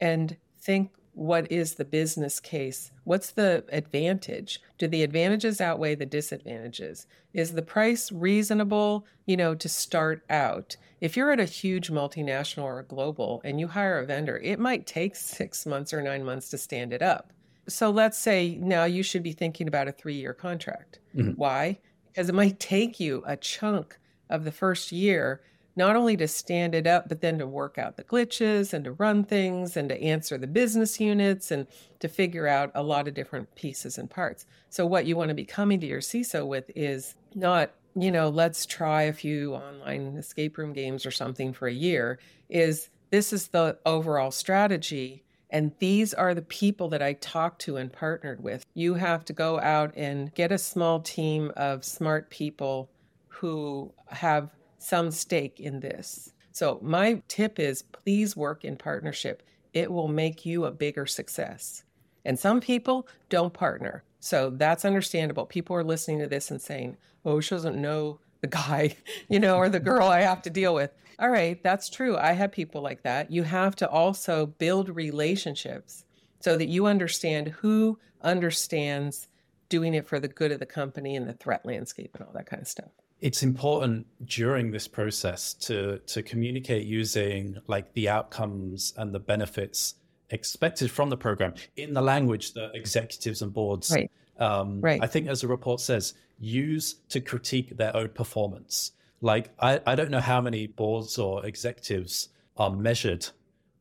and 0.00 0.36
think 0.60 0.90
what 1.14 1.50
is 1.52 1.74
the 1.74 1.84
business 1.84 2.40
case? 2.40 2.90
What's 3.04 3.32
the 3.32 3.64
advantage? 3.68 4.60
Do 4.78 4.88
the 4.88 5.02
advantages 5.02 5.60
outweigh 5.60 5.94
the 5.94 6.06
disadvantages? 6.06 7.06
Is 7.34 7.52
the 7.52 7.62
price 7.62 8.10
reasonable, 8.10 9.06
you 9.26 9.36
know, 9.36 9.54
to 9.54 9.68
start 9.68 10.22
out? 10.30 10.76
If 11.00 11.16
you're 11.16 11.32
at 11.32 11.40
a 11.40 11.44
huge 11.44 11.90
multinational 11.90 12.64
or 12.64 12.82
global 12.84 13.42
and 13.44 13.60
you 13.60 13.68
hire 13.68 13.98
a 13.98 14.06
vendor, 14.06 14.38
it 14.38 14.58
might 14.58 14.86
take 14.86 15.16
6 15.16 15.66
months 15.66 15.92
or 15.92 16.00
9 16.00 16.24
months 16.24 16.48
to 16.50 16.58
stand 16.58 16.92
it 16.92 17.02
up. 17.02 17.32
So 17.68 17.90
let's 17.90 18.18
say 18.18 18.56
now 18.60 18.84
you 18.84 19.02
should 19.02 19.22
be 19.22 19.32
thinking 19.32 19.68
about 19.68 19.88
a 19.88 19.92
3-year 19.92 20.34
contract. 20.34 20.98
Mm-hmm. 21.14 21.32
Why? 21.32 21.78
Because 22.12 22.28
it 22.28 22.34
might 22.34 22.60
take 22.60 23.00
you 23.00 23.22
a 23.26 23.36
chunk 23.36 23.98
of 24.28 24.44
the 24.44 24.52
first 24.52 24.92
year 24.92 25.40
not 25.74 25.96
only 25.96 26.16
to 26.16 26.28
stand 26.28 26.74
it 26.74 26.86
up, 26.86 27.08
but 27.08 27.20
then 27.20 27.38
to 27.38 27.46
work 27.46 27.78
out 27.78 27.96
the 27.96 28.04
glitches 28.04 28.72
and 28.72 28.84
to 28.84 28.92
run 28.92 29.24
things 29.24 29.76
and 29.76 29.88
to 29.88 30.02
answer 30.02 30.36
the 30.36 30.46
business 30.46 31.00
units 31.00 31.50
and 31.50 31.66
to 32.00 32.08
figure 32.08 32.46
out 32.46 32.70
a 32.74 32.82
lot 32.82 33.08
of 33.08 33.14
different 33.14 33.54
pieces 33.54 33.96
and 33.96 34.10
parts. 34.10 34.46
So, 34.68 34.84
what 34.84 35.06
you 35.06 35.16
want 35.16 35.28
to 35.28 35.34
be 35.34 35.44
coming 35.44 35.80
to 35.80 35.86
your 35.86 36.00
CISO 36.00 36.46
with 36.46 36.70
is 36.74 37.14
not, 37.34 37.72
you 37.94 38.10
know, 38.10 38.28
let's 38.28 38.66
try 38.66 39.02
a 39.02 39.12
few 39.12 39.54
online 39.54 40.16
escape 40.18 40.58
room 40.58 40.72
games 40.72 41.06
or 41.06 41.10
something 41.10 41.52
for 41.52 41.68
a 41.68 41.72
year, 41.72 42.18
is 42.50 42.90
this 43.10 43.32
is 43.32 43.48
the 43.48 43.78
overall 43.86 44.30
strategy. 44.30 45.24
And 45.52 45.72
these 45.78 46.14
are 46.14 46.34
the 46.34 46.42
people 46.42 46.88
that 46.88 47.02
I 47.02 47.12
talked 47.12 47.60
to 47.62 47.76
and 47.76 47.92
partnered 47.92 48.42
with. 48.42 48.64
You 48.72 48.94
have 48.94 49.22
to 49.26 49.34
go 49.34 49.60
out 49.60 49.92
and 49.94 50.34
get 50.34 50.50
a 50.50 50.56
small 50.56 50.98
team 51.00 51.52
of 51.56 51.84
smart 51.84 52.30
people 52.30 52.88
who 53.28 53.92
have 54.08 54.50
some 54.78 55.10
stake 55.10 55.60
in 55.60 55.80
this. 55.80 56.32
So, 56.52 56.78
my 56.82 57.22
tip 57.28 57.58
is 57.58 57.82
please 57.82 58.34
work 58.34 58.64
in 58.64 58.76
partnership. 58.76 59.42
It 59.74 59.92
will 59.92 60.08
make 60.08 60.44
you 60.46 60.64
a 60.64 60.70
bigger 60.70 61.06
success. 61.06 61.84
And 62.24 62.38
some 62.38 62.60
people 62.60 63.06
don't 63.28 63.52
partner. 63.52 64.04
So, 64.20 64.50
that's 64.50 64.86
understandable. 64.86 65.44
People 65.44 65.76
are 65.76 65.84
listening 65.84 66.20
to 66.20 66.26
this 66.26 66.50
and 66.50 66.62
saying, 66.62 66.96
oh, 67.26 67.40
she 67.40 67.54
doesn't 67.54 67.80
know 67.80 68.18
the 68.40 68.46
guy, 68.48 68.96
you 69.28 69.38
know, 69.38 69.56
or 69.56 69.68
the 69.68 69.80
girl 69.80 70.08
I 70.08 70.22
have 70.22 70.42
to 70.42 70.50
deal 70.50 70.74
with. 70.74 70.92
All 71.18 71.30
right, 71.30 71.62
that's 71.62 71.88
true. 71.88 72.16
I 72.16 72.32
have 72.32 72.52
people 72.52 72.82
like 72.82 73.02
that. 73.02 73.30
You 73.30 73.42
have 73.42 73.76
to 73.76 73.88
also 73.88 74.46
build 74.46 74.88
relationships 74.88 76.04
so 76.40 76.56
that 76.56 76.68
you 76.68 76.86
understand 76.86 77.48
who 77.48 77.98
understands 78.22 79.28
doing 79.68 79.94
it 79.94 80.06
for 80.06 80.20
the 80.20 80.28
good 80.28 80.52
of 80.52 80.58
the 80.58 80.66
company 80.66 81.16
and 81.16 81.28
the 81.28 81.32
threat 81.34 81.64
landscape 81.64 82.10
and 82.14 82.26
all 82.26 82.32
that 82.34 82.46
kind 82.46 82.60
of 82.60 82.68
stuff 82.68 82.90
it's 83.20 83.42
important 83.42 84.06
during 84.26 84.70
this 84.70 84.86
process 84.86 85.54
to 85.54 85.98
to 86.00 86.22
communicate 86.22 86.86
using 86.86 87.56
like 87.68 87.92
the 87.94 88.08
outcomes 88.08 88.92
and 88.98 89.14
the 89.14 89.18
benefits 89.18 89.94
expected 90.30 90.90
from 90.90 91.08
the 91.08 91.16
program 91.16 91.54
in 91.76 91.94
the 91.94 92.02
language 92.02 92.52
that 92.52 92.72
executives 92.74 93.40
and 93.40 93.52
boards 93.52 93.90
right. 93.90 94.10
Um, 94.38 94.80
right. 94.80 95.00
I 95.02 95.06
think, 95.06 95.28
as 95.28 95.42
the 95.42 95.48
report 95.48 95.80
says, 95.80 96.14
use 96.40 96.94
to 97.10 97.20
critique 97.20 97.76
their 97.76 97.94
own 97.96 98.08
performance. 98.08 98.92
Like, 99.22 99.50
I, 99.58 99.80
I 99.86 99.94
don't 99.94 100.10
know 100.10 100.20
how 100.20 100.40
many 100.40 100.66
boards 100.66 101.16
or 101.16 101.46
executives 101.46 102.28
are 102.58 102.70
measured 102.70 103.26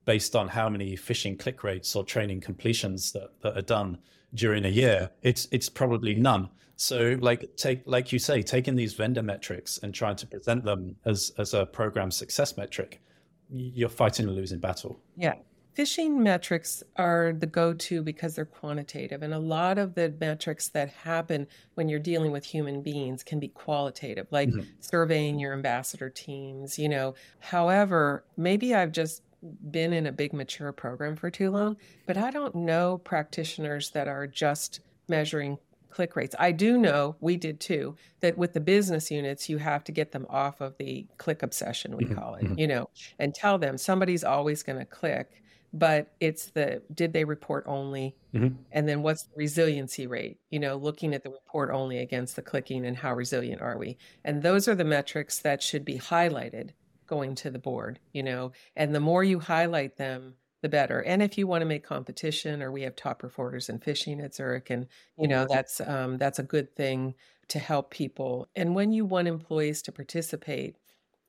based 0.06 0.36
on 0.36 0.48
how 0.48 0.70
many 0.70 0.96
phishing 0.96 1.38
click 1.38 1.64
rates 1.64 1.96
or 1.96 2.04
training 2.04 2.42
completions 2.42 3.12
that, 3.12 3.30
that 3.42 3.58
are 3.58 3.62
done 3.64 3.98
during 4.34 4.66
a 4.66 4.70
year. 4.70 5.10
It's 5.22 5.48
it's 5.52 5.68
probably 5.68 6.16
none. 6.16 6.50
So 6.76 7.18
like 7.22 7.56
take 7.58 7.82
like 7.86 8.12
you 8.12 8.20
say, 8.20 8.42
taking 8.42 8.76
these 8.76 8.94
vendor 8.94 9.22
metrics 9.22 9.80
and 9.80 9.94
trying 9.94 10.16
to 10.18 10.28
present 10.28 10.64
them 10.64 10.96
as 11.06 11.32
as 11.38 11.54
a 11.54 11.66
program 11.66 12.12
success 12.12 12.56
metric, 12.58 13.02
you're 13.50 13.90
fighting 13.90 14.28
a 14.28 14.32
losing 14.32 14.60
battle. 14.60 15.00
Yeah. 15.18 15.36
Phishing 15.78 16.18
metrics 16.18 16.84
are 16.98 17.34
the 17.34 17.46
go 17.46 17.74
to 17.74 18.04
because 18.04 18.36
they're 18.36 18.46
quantitative. 18.46 19.24
And 19.24 19.34
a 19.34 19.40
lot 19.40 19.78
of 19.78 19.96
the 19.96 20.14
metrics 20.20 20.68
that 20.70 20.90
happen 20.90 21.48
when 21.76 21.88
you're 21.88 22.00
dealing 22.00 22.32
with 22.32 22.44
human 22.44 22.82
beings 22.82 23.24
can 23.24 23.40
be 23.40 23.48
qualitative, 23.48 24.28
like 24.32 24.50
mm-hmm. 24.50 24.62
surveying 24.82 25.40
your 25.40 25.54
ambassador 25.54 26.10
teams, 26.10 26.78
you 26.78 26.90
know. 26.90 27.16
However, 27.40 28.26
maybe 28.36 28.76
I've 28.76 28.92
just 28.92 29.24
been 29.72 29.94
in 29.94 30.06
a 30.06 30.12
big 30.12 30.34
mature 30.34 30.72
program 30.72 31.16
for 31.16 31.32
too 31.32 31.50
long, 31.52 31.78
but 32.06 32.18
I 32.18 32.32
don't 32.32 32.54
know 32.54 32.98
practitioners 32.98 33.92
that 33.92 34.08
are 34.08 34.28
just 34.28 34.82
measuring 35.08 35.58
click 35.90 36.16
rates. 36.16 36.36
I 36.40 36.52
do 36.52 36.78
know, 36.78 37.16
we 37.20 37.38
did 37.38 37.60
too, 37.60 37.96
that 38.22 38.38
with 38.38 38.54
the 38.54 38.60
business 38.60 39.12
units, 39.12 39.50
you 39.50 39.58
have 39.58 39.84
to 39.86 39.92
get 39.92 40.12
them 40.12 40.26
off 40.30 40.62
of 40.62 40.78
the 40.78 41.06
click 41.18 41.44
obsession, 41.44 41.98
we 41.98 42.06
mm-hmm. 42.06 42.16
call 42.16 42.36
it, 42.36 42.44
mm-hmm. 42.44 42.60
you 42.60 42.68
know, 42.68 42.90
and 43.20 43.34
tell 43.34 43.58
them 43.58 43.78
somebody's 43.78 44.24
always 44.24 44.64
going 44.64 44.80
to 44.80 44.86
click 44.86 45.42
but 45.74 46.14
it's 46.20 46.48
the 46.48 46.82
did 46.94 47.14
they 47.14 47.24
report 47.24 47.66
only? 47.68 48.16
Mm-hmm. 48.34 48.56
and 48.72 48.88
then 48.88 49.02
what's 49.02 49.24
the 49.24 49.36
resiliency 49.36 50.08
rate? 50.08 50.40
You 50.50 50.60
know 50.60 50.78
looking 50.78 51.14
at 51.14 51.24
the 51.24 51.30
report 51.30 51.70
only 51.72 51.98
against 52.00 52.36
the 52.36 52.42
clicking 52.42 52.86
and 52.86 52.98
how 52.98 53.14
resilient 53.14 53.62
are 53.62 53.78
we? 53.78 53.98
And 54.24 54.42
those 54.42 54.68
are 54.68 54.76
the 54.76 54.86
metrics 54.86 55.40
that 55.40 55.62
should 55.62 55.86
be 55.86 56.00
highlighted 56.00 56.72
going 57.08 57.36
to 57.36 57.50
the 57.50 57.60
board 57.60 58.00
you 58.14 58.24
know? 58.24 58.54
And 58.76 58.96
the 58.96 59.00
more 59.00 59.24
you 59.24 59.40
highlight 59.40 59.98
them 59.98 60.36
the 60.62 60.70
better. 60.70 61.02
And 61.02 61.22
if 61.22 61.38
you 61.38 61.48
want 61.48 61.62
to 61.62 61.68
make 61.68 61.84
competition 61.84 62.62
or 62.62 62.72
we 62.72 62.84
have 62.84 62.96
top 62.96 63.24
reporters 63.24 63.68
in 63.70 63.80
phishing 63.80 64.24
at 64.24 64.36
zurich 64.36 64.70
and 64.70 64.88
you 65.18 65.28
know 65.28 65.44
mm-hmm. 65.46 65.54
that's 65.54 65.82
um, 65.82 66.18
that's 66.18 66.40
a 66.40 66.44
good 66.44 66.76
thing 66.76 67.16
to 67.50 67.60
help 67.60 67.92
people. 67.92 68.48
And 68.56 68.76
when 68.76 68.94
you 68.94 69.06
want 69.06 69.28
employees 69.28 69.82
to 69.84 69.92
participate 69.92 70.78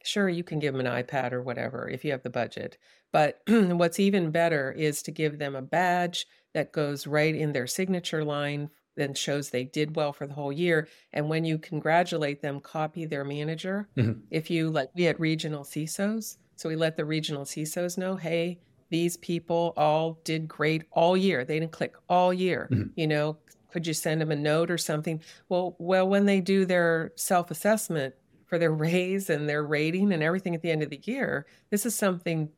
Sure, 0.04 0.28
you 0.28 0.44
can 0.44 0.58
give 0.58 0.74
them 0.74 0.84
an 0.84 1.04
iPad 1.04 1.32
or 1.32 1.42
whatever 1.42 1.88
if 1.88 2.04
you 2.04 2.10
have 2.10 2.22
the 2.22 2.30
budget. 2.30 2.78
But 3.12 3.40
what's 3.48 4.00
even 4.00 4.30
better 4.30 4.72
is 4.72 5.02
to 5.02 5.10
give 5.10 5.38
them 5.38 5.54
a 5.54 5.62
badge 5.62 6.26
that 6.54 6.72
goes 6.72 7.06
right 7.06 7.34
in 7.34 7.52
their 7.52 7.66
signature 7.66 8.24
line 8.24 8.70
and 8.96 9.16
shows 9.16 9.50
they 9.50 9.64
did 9.64 9.96
well 9.96 10.12
for 10.12 10.26
the 10.26 10.34
whole 10.34 10.52
year. 10.52 10.88
And 11.12 11.28
when 11.28 11.44
you 11.44 11.58
congratulate 11.58 12.42
them, 12.42 12.60
copy 12.60 13.06
their 13.06 13.24
manager. 13.24 13.88
Mm-hmm. 13.96 14.20
If 14.30 14.50
you 14.50 14.70
like, 14.70 14.90
we 14.94 15.04
had 15.04 15.18
regional 15.18 15.64
CISOs. 15.64 16.36
So 16.56 16.68
we 16.68 16.76
let 16.76 16.96
the 16.96 17.04
regional 17.04 17.44
CISOs 17.44 17.96
know, 17.96 18.16
hey, 18.16 18.58
these 18.90 19.16
people 19.16 19.72
all 19.76 20.20
did 20.24 20.46
great 20.46 20.84
all 20.92 21.16
year. 21.16 21.44
They 21.44 21.58
didn't 21.58 21.72
click 21.72 21.94
all 22.08 22.32
year. 22.32 22.68
Mm-hmm. 22.70 22.88
You 22.94 23.06
know, 23.06 23.38
could 23.72 23.86
you 23.86 23.94
send 23.94 24.20
them 24.20 24.30
a 24.30 24.36
note 24.36 24.70
or 24.70 24.76
something? 24.76 25.22
Well, 25.48 25.74
well, 25.78 26.06
when 26.06 26.26
they 26.26 26.40
do 26.40 26.66
their 26.66 27.12
self-assessment, 27.16 28.14
for 28.52 28.58
their 28.58 28.70
raise 28.86 29.30
and 29.30 29.48
their 29.48 29.64
rating 29.64 30.12
and 30.12 30.22
everything 30.22 30.54
at 30.54 30.60
the 30.60 30.70
end 30.70 30.82
of 30.82 30.90
the 30.90 31.00
year, 31.04 31.46
this 31.70 31.86
is 31.86 31.94
something 31.94 32.50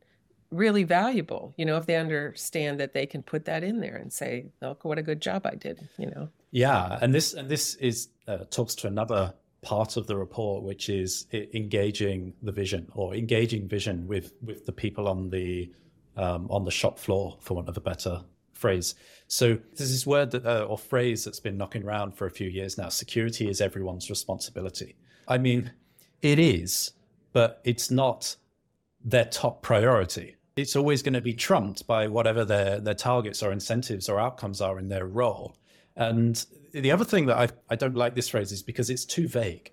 really 0.51 0.83
valuable, 0.83 1.55
you 1.57 1.65
know, 1.65 1.77
if 1.77 1.87
they 1.87 1.95
understand 1.95 2.81
that 2.81 2.93
they 2.93 3.07
can 3.07 3.23
put 3.23 3.45
that 3.45 3.63
in 3.63 3.79
there 3.79 3.95
and 3.95 4.13
say, 4.13 4.47
look 4.61 4.85
what 4.85 4.99
a 4.99 5.03
good 5.03 5.21
job 5.21 5.47
I 5.47 5.55
did, 5.55 5.89
you 5.97 6.07
know. 6.07 6.29
Yeah, 6.51 6.99
and 7.01 7.15
this 7.15 7.33
and 7.35 7.49
this 7.49 7.77
is 7.77 8.09
uh, 8.27 8.39
talks 8.51 8.75
to 8.77 8.89
another 8.89 9.35
part 9.63 9.97
of 9.97 10.09
the 10.09 10.17
report, 10.17 10.65
which 10.65 10.89
is 10.89 11.27
engaging 11.33 12.35
the 12.43 12.53
vision 12.53 12.89
or 12.95 13.15
engaging 13.15 13.69
vision 13.69 14.09
with 14.09 14.33
with 14.43 14.67
the 14.67 14.73
people 14.73 15.07
on 15.07 15.31
the 15.31 15.73
um, 16.17 16.49
on 16.51 16.65
the 16.65 16.73
shop 16.73 16.99
floor, 16.99 17.37
for 17.41 17.55
want 17.55 17.69
of 17.69 17.77
a 17.77 17.81
better 17.81 18.23
phrase. 18.53 18.97
So 19.29 19.59
there's 19.77 19.93
this 19.93 20.07
word 20.07 20.33
that, 20.33 20.45
uh, 20.45 20.65
or 20.65 20.77
phrase 20.79 21.25
that's 21.25 21.41
been 21.41 21.57
knocking 21.57 21.85
around 21.85 22.17
for 22.17 22.27
a 22.27 22.31
few 22.31 22.49
years 22.49 22.79
now. 22.79 22.89
Security 22.89 23.49
is 23.49 23.61
everyone's 23.61 24.11
responsibility. 24.11 24.97
I 25.27 25.39
mean, 25.39 25.73
it 26.25 26.39
is, 26.39 26.93
but 27.33 27.61
it's 27.65 27.91
not 27.91 28.35
their 29.05 29.27
top 29.27 29.63
priority. 29.63 30.37
It's 30.57 30.75
always 30.75 31.03
going 31.03 31.13
to 31.13 31.21
be 31.21 31.35
trumped 31.35 31.87
by 31.87 32.09
whatever 32.09 32.45
their, 32.45 32.81
their 32.81 32.95
targets 32.95 33.43
or 33.43 33.53
incentives 33.53 34.09
or 34.09 34.19
outcomes 34.19 34.63
are 34.63 34.79
in 34.79 34.89
their 34.89 35.07
role. 35.07 35.57
And 35.97 36.45
the 36.73 36.91
other 36.91 37.05
thing 37.05 37.27
that 37.27 37.37
I, 37.37 37.49
I 37.69 37.77
don't 37.77 37.95
like 37.95 38.15
this 38.15 38.31
phrase 38.31 38.53
is 38.53 38.63
because 38.63 38.89
it's 38.89 39.05
too 39.05 39.29
vague. 39.29 39.71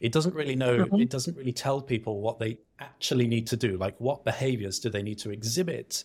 It 0.00 0.12
doesn't 0.12 0.34
really 0.34 0.56
know, 0.56 0.78
mm-hmm. 0.80 1.00
it 1.00 1.08
doesn't 1.08 1.36
really 1.38 1.52
tell 1.52 1.80
people 1.80 2.20
what 2.20 2.38
they 2.38 2.58
actually 2.80 3.26
need 3.26 3.46
to 3.46 3.56
do. 3.56 3.78
Like, 3.78 3.98
what 3.98 4.24
behaviors 4.24 4.78
do 4.78 4.90
they 4.90 5.02
need 5.02 5.18
to 5.20 5.30
exhibit 5.30 6.04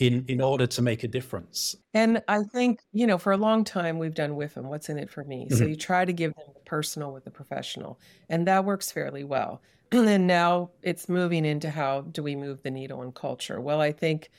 in 0.00 0.24
in 0.28 0.40
order 0.40 0.66
to 0.66 0.82
make 0.82 1.04
a 1.04 1.08
difference. 1.08 1.76
And 1.94 2.22
I 2.26 2.42
think, 2.42 2.80
you 2.92 3.06
know, 3.06 3.18
for 3.18 3.32
a 3.32 3.36
long 3.36 3.64
time 3.64 3.98
we've 3.98 4.14
done 4.14 4.32
WIFM, 4.32 4.64
what's 4.64 4.88
in 4.88 4.98
it 4.98 5.10
for 5.10 5.22
me? 5.24 5.44
Mm-hmm. 5.44 5.56
So 5.56 5.64
you 5.64 5.76
try 5.76 6.04
to 6.04 6.12
give 6.12 6.34
them 6.34 6.46
the 6.54 6.59
personal 6.70 7.12
with 7.12 7.24
the 7.24 7.30
professional, 7.32 7.98
and 8.28 8.46
that 8.46 8.64
works 8.64 8.92
fairly 8.92 9.24
well. 9.24 9.60
and 9.92 10.26
now 10.28 10.70
it's 10.82 11.08
moving 11.08 11.44
into 11.44 11.68
how 11.68 12.02
do 12.02 12.22
we 12.22 12.36
move 12.36 12.62
the 12.62 12.70
needle 12.70 13.02
in 13.02 13.10
culture? 13.10 13.60
Well, 13.60 13.80
I 13.80 13.90
think 13.90 14.30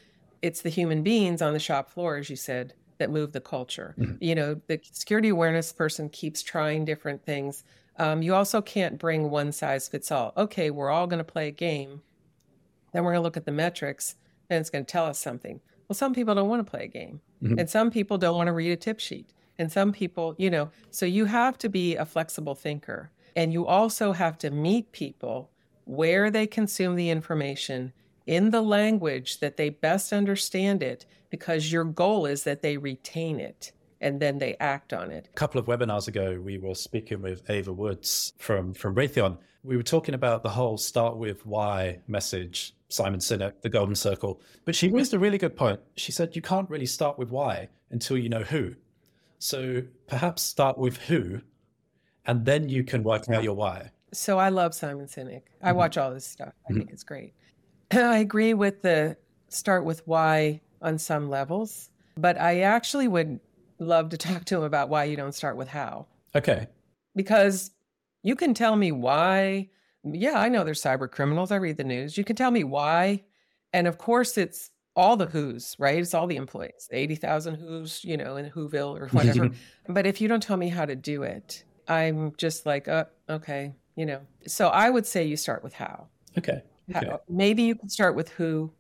it's 0.42 0.62
the 0.62 0.70
human 0.70 1.04
beings 1.04 1.42
on 1.42 1.52
the 1.52 1.60
shop 1.60 1.90
floor, 1.90 2.16
as 2.16 2.30
you 2.30 2.38
said, 2.38 2.74
that 3.00 3.10
move 3.10 3.34
the 3.34 3.42
culture. 3.42 3.96
Mm-hmm. 4.00 4.24
You 4.24 4.36
know, 4.36 4.62
the 4.68 4.80
security 4.94 5.28
awareness 5.28 5.74
person 5.74 6.08
keeps 6.08 6.42
trying 6.42 6.86
different 6.86 7.26
things. 7.26 7.66
Um, 7.98 8.22
you 8.22 8.34
also 8.34 8.62
can't 8.62 8.98
bring 8.98 9.30
one 9.30 9.52
size 9.52 9.90
fits 9.90 10.10
all. 10.10 10.32
Okay, 10.38 10.72
we're 10.72 10.90
all 10.90 11.08
going 11.08 11.18
to 11.18 11.34
play 11.34 11.50
a 11.50 11.52
game. 11.52 12.02
Then 12.94 13.04
we're 13.04 13.12
going 13.12 13.22
to 13.22 13.26
look 13.26 13.38
at 13.38 13.46
the 13.46 13.52
metrics 13.52 14.16
and 14.50 14.60
it's 14.60 14.70
going 14.70 14.86
to 14.86 14.92
tell 14.92 15.06
us 15.06 15.20
something. 15.20 15.60
Well, 15.88 15.96
some 15.96 16.14
people 16.14 16.34
don't 16.34 16.48
want 16.48 16.66
to 16.66 16.70
play 16.70 16.86
a 16.86 16.88
game, 16.88 17.20
mm-hmm. 17.44 17.60
and 17.60 17.70
some 17.70 17.92
people 17.92 18.18
don't 18.18 18.38
want 18.38 18.48
to 18.48 18.54
read 18.54 18.72
a 18.72 18.78
tip 18.78 19.02
sheet, 19.02 19.34
and 19.62 19.72
some 19.72 19.92
people, 19.92 20.34
you 20.40 20.50
know, 20.50 20.72
so 20.90 21.06
you 21.06 21.26
have 21.26 21.56
to 21.60 21.70
be 21.70 21.96
a 21.96 22.04
flexible 22.04 22.56
thinker, 22.56 23.12
and 23.36 23.54
you 23.54 23.68
also 23.68 24.12
have 24.12 24.36
to 24.40 24.50
meet 24.50 24.92
people 24.92 25.52
where 25.86 26.32
they 26.32 26.48
consume 26.48 26.96
the 26.96 27.12
information 27.12 27.94
in 28.26 28.50
the 28.50 28.62
language 28.62 29.40
that 29.40 29.58
they 29.58 29.70
best 29.70 30.12
understand 30.12 30.82
it, 30.82 31.06
because 31.30 31.72
your 31.72 31.84
goal 31.84 32.26
is 32.26 32.44
that 32.44 32.64
they 32.64 32.76
retain 32.76 33.40
it 33.40 33.72
and 34.00 34.20
then 34.20 34.40
they 34.40 34.56
act 34.60 34.94
on 34.94 35.12
it. 35.12 35.30
A 35.32 35.36
couple 35.36 35.60
of 35.60 35.68
webinars 35.68 36.08
ago, 36.08 36.42
we 36.44 36.58
were 36.58 36.74
speaking 36.74 37.22
with 37.22 37.48
Ava 37.48 37.72
Woods 37.72 38.34
from, 38.40 38.74
from 38.74 38.96
Raytheon. 38.96 39.38
We 39.64 39.78
were 39.78 39.84
talking 39.84 40.16
about 40.16 40.42
the 40.42 40.50
whole 40.50 40.78
start 40.78 41.18
with 41.18 41.46
why 41.46 42.00
message 42.08 42.74
Simon 42.90 43.20
Sinek, 43.20 43.62
the 43.62 43.70
Golden 43.70 43.96
Circle. 43.96 44.42
But 44.66 44.76
she 44.76 44.90
raised 44.90 45.14
a 45.14 45.20
really 45.20 45.38
good 45.38 45.56
point. 45.56 45.80
She 45.98 46.12
said 46.12 46.36
you 46.36 46.42
can't 46.42 46.68
really 46.68 46.88
start 46.88 47.20
with 47.20 47.30
why 47.30 47.70
until 47.92 48.18
you 48.18 48.28
know 48.28 48.42
who. 48.42 48.74
So 49.42 49.84
perhaps 50.08 50.42
start 50.42 50.78
with 50.78 50.98
who, 50.98 51.42
and 52.26 52.46
then 52.46 52.70
you 52.70 52.84
can 52.84 53.04
work 53.04 53.28
out 53.30 53.44
your 53.44 53.56
why. 53.56 53.92
So 54.14 54.38
I 54.38 54.50
love 54.50 54.74
Simon 54.74 55.08
Sinek. 55.08 55.44
I 55.62 55.70
mm-hmm. 55.70 55.78
watch 55.78 55.98
all 55.98 56.14
this 56.14 56.26
stuff. 56.26 56.54
I 56.68 56.72
mm-hmm. 56.72 56.80
think 56.80 56.92
it's 56.92 57.04
great. 57.04 57.34
I 57.92 58.18
agree 58.18 58.54
with 58.54 58.82
the 58.82 59.18
start 59.50 59.84
with 59.84 60.06
why 60.08 60.62
on 60.82 60.98
some 60.98 61.30
levels, 61.30 61.90
but 62.18 62.40
I 62.40 62.62
actually 62.62 63.08
would 63.08 63.40
love 63.80 64.10
to 64.10 64.18
talk 64.30 64.46
to 64.46 64.58
him 64.58 64.64
about 64.64 64.90
why 64.90 65.06
you 65.06 65.18
don't 65.18 65.34
start 65.34 65.58
with 65.58 65.70
how. 65.70 66.08
Okay. 66.36 66.68
Because 67.16 67.72
you 68.24 68.36
can 68.36 68.54
tell 68.54 68.76
me 68.76 68.92
why 68.92 69.70
yeah, 70.04 70.40
I 70.40 70.50
know 70.50 70.64
there's 70.64 70.82
cyber 70.82 71.10
criminals. 71.10 71.52
I 71.52 71.58
read 71.58 71.78
the 71.78 71.84
news. 71.84 72.18
You 72.18 72.24
can 72.24 72.36
tell 72.36 72.52
me 72.52 72.64
why. 72.64 73.24
And 73.74 73.88
of 73.88 73.98
course, 73.98 74.38
it's 74.38 74.72
all 75.02 75.18
the 75.18 75.26
who's, 75.26 75.76
right? 75.80 75.98
It's 75.98 76.14
all 76.14 76.28
the 76.28 76.36
employees, 76.36 76.88
80,000 76.92 77.56
who's, 77.56 78.04
you 78.04 78.18
know, 78.18 78.38
in 78.38 78.52
Whoville 78.52 79.00
or 79.00 79.08
whatever. 79.08 79.50
but 79.90 80.06
if 80.06 80.22
you 80.22 80.28
don't 80.28 80.44
tell 80.44 80.58
me 80.58 80.70
how 80.70 80.86
to 80.86 80.96
do 80.96 81.24
it, 81.24 81.64
I'm 81.88 82.34
just 82.38 82.68
like, 82.68 82.88
uh, 82.88 83.06
okay, 83.28 83.74
you 83.96 84.06
know. 84.06 84.22
So 84.46 84.68
I 84.68 84.92
would 84.92 85.08
say 85.08 85.24
you 85.26 85.36
start 85.38 85.64
with 85.64 85.74
how. 85.74 86.06
Okay. 86.38 86.62
okay. 86.96 87.08
How, 87.08 87.22
maybe 87.28 87.64
you 87.64 87.74
can 87.74 87.90
start 87.90 88.16
with 88.16 88.30
who. 88.30 88.72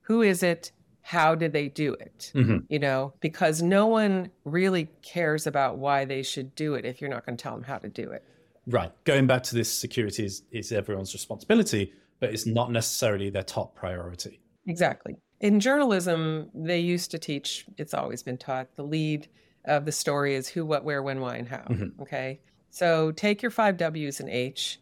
Who 0.00 0.22
is 0.22 0.42
it? 0.42 0.72
How 1.02 1.34
did 1.34 1.52
they 1.52 1.68
do 1.68 1.92
it? 1.92 2.32
Mm-hmm. 2.34 2.58
You 2.70 2.78
know, 2.78 3.12
because 3.20 3.60
no 3.60 3.86
one 3.86 4.30
really 4.44 4.88
cares 5.02 5.46
about 5.46 5.76
why 5.76 6.06
they 6.06 6.22
should 6.22 6.54
do 6.54 6.74
it 6.74 6.86
if 6.86 7.02
you're 7.02 7.10
not 7.10 7.26
going 7.26 7.36
to 7.36 7.42
tell 7.42 7.52
them 7.52 7.64
how 7.64 7.76
to 7.76 7.88
do 7.88 8.10
it. 8.12 8.24
Right. 8.66 8.90
Going 9.04 9.26
back 9.26 9.42
to 9.44 9.54
this, 9.54 9.70
security 9.70 10.24
is, 10.24 10.42
is 10.50 10.72
everyone's 10.72 11.12
responsibility, 11.12 11.92
but 12.18 12.30
it's 12.30 12.46
not 12.46 12.72
necessarily 12.72 13.28
their 13.28 13.42
top 13.42 13.74
priority. 13.76 14.40
Exactly. 14.66 15.16
In 15.40 15.60
journalism, 15.60 16.50
they 16.54 16.80
used 16.80 17.10
to 17.10 17.18
teach, 17.18 17.66
it's 17.76 17.94
always 17.94 18.22
been 18.22 18.38
taught, 18.38 18.74
the 18.76 18.82
lead 18.82 19.28
of 19.64 19.84
the 19.84 19.92
story 19.92 20.34
is 20.34 20.48
who, 20.48 20.64
what, 20.64 20.84
where, 20.84 21.02
when, 21.02 21.20
why, 21.20 21.36
and 21.36 21.48
how. 21.48 21.64
Mm-hmm. 21.68 22.02
Okay. 22.02 22.40
So 22.70 23.12
take 23.12 23.42
your 23.42 23.50
five 23.50 23.76
W's 23.76 24.20
and 24.20 24.28
H 24.28 24.80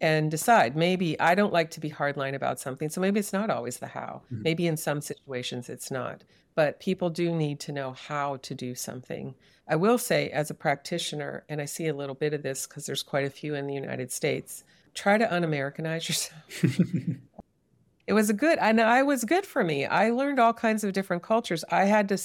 and 0.00 0.30
decide 0.30 0.76
maybe 0.76 1.18
I 1.20 1.34
don't 1.34 1.52
like 1.52 1.70
to 1.72 1.80
be 1.80 1.90
hardline 1.90 2.34
about 2.34 2.60
something. 2.60 2.90
So 2.90 3.00
maybe 3.00 3.20
it's 3.20 3.32
not 3.32 3.50
always 3.50 3.78
the 3.78 3.86
how. 3.86 4.22
Mm-hmm. 4.26 4.42
Maybe 4.42 4.66
in 4.66 4.76
some 4.76 5.00
situations 5.00 5.68
it's 5.68 5.90
not. 5.90 6.24
But 6.54 6.80
people 6.80 7.10
do 7.10 7.34
need 7.34 7.58
to 7.60 7.72
know 7.72 7.92
how 7.92 8.36
to 8.36 8.54
do 8.54 8.74
something. 8.74 9.34
I 9.68 9.76
will 9.76 9.98
say, 9.98 10.28
as 10.28 10.50
a 10.50 10.54
practitioner, 10.54 11.44
and 11.48 11.60
I 11.60 11.64
see 11.64 11.86
a 11.86 11.94
little 11.94 12.14
bit 12.14 12.34
of 12.34 12.42
this 12.42 12.66
because 12.66 12.86
there's 12.86 13.02
quite 13.02 13.24
a 13.24 13.30
few 13.30 13.54
in 13.54 13.66
the 13.66 13.74
United 13.74 14.12
States, 14.12 14.62
try 14.92 15.18
to 15.18 15.34
un 15.34 15.42
Americanize 15.42 16.08
yourself. 16.08 16.42
it 18.06 18.12
was 18.12 18.30
a 18.30 18.34
good, 18.34 18.58
I 18.58 18.72
know 18.72 18.84
I 18.84 19.02
was 19.02 19.24
good 19.24 19.46
for 19.46 19.64
me. 19.64 19.86
I 19.86 20.10
learned 20.10 20.38
all 20.38 20.52
kinds 20.52 20.84
of 20.84 20.92
different 20.92 21.22
cultures. 21.22 21.64
I 21.70 21.84
had 21.84 22.08
to, 22.10 22.18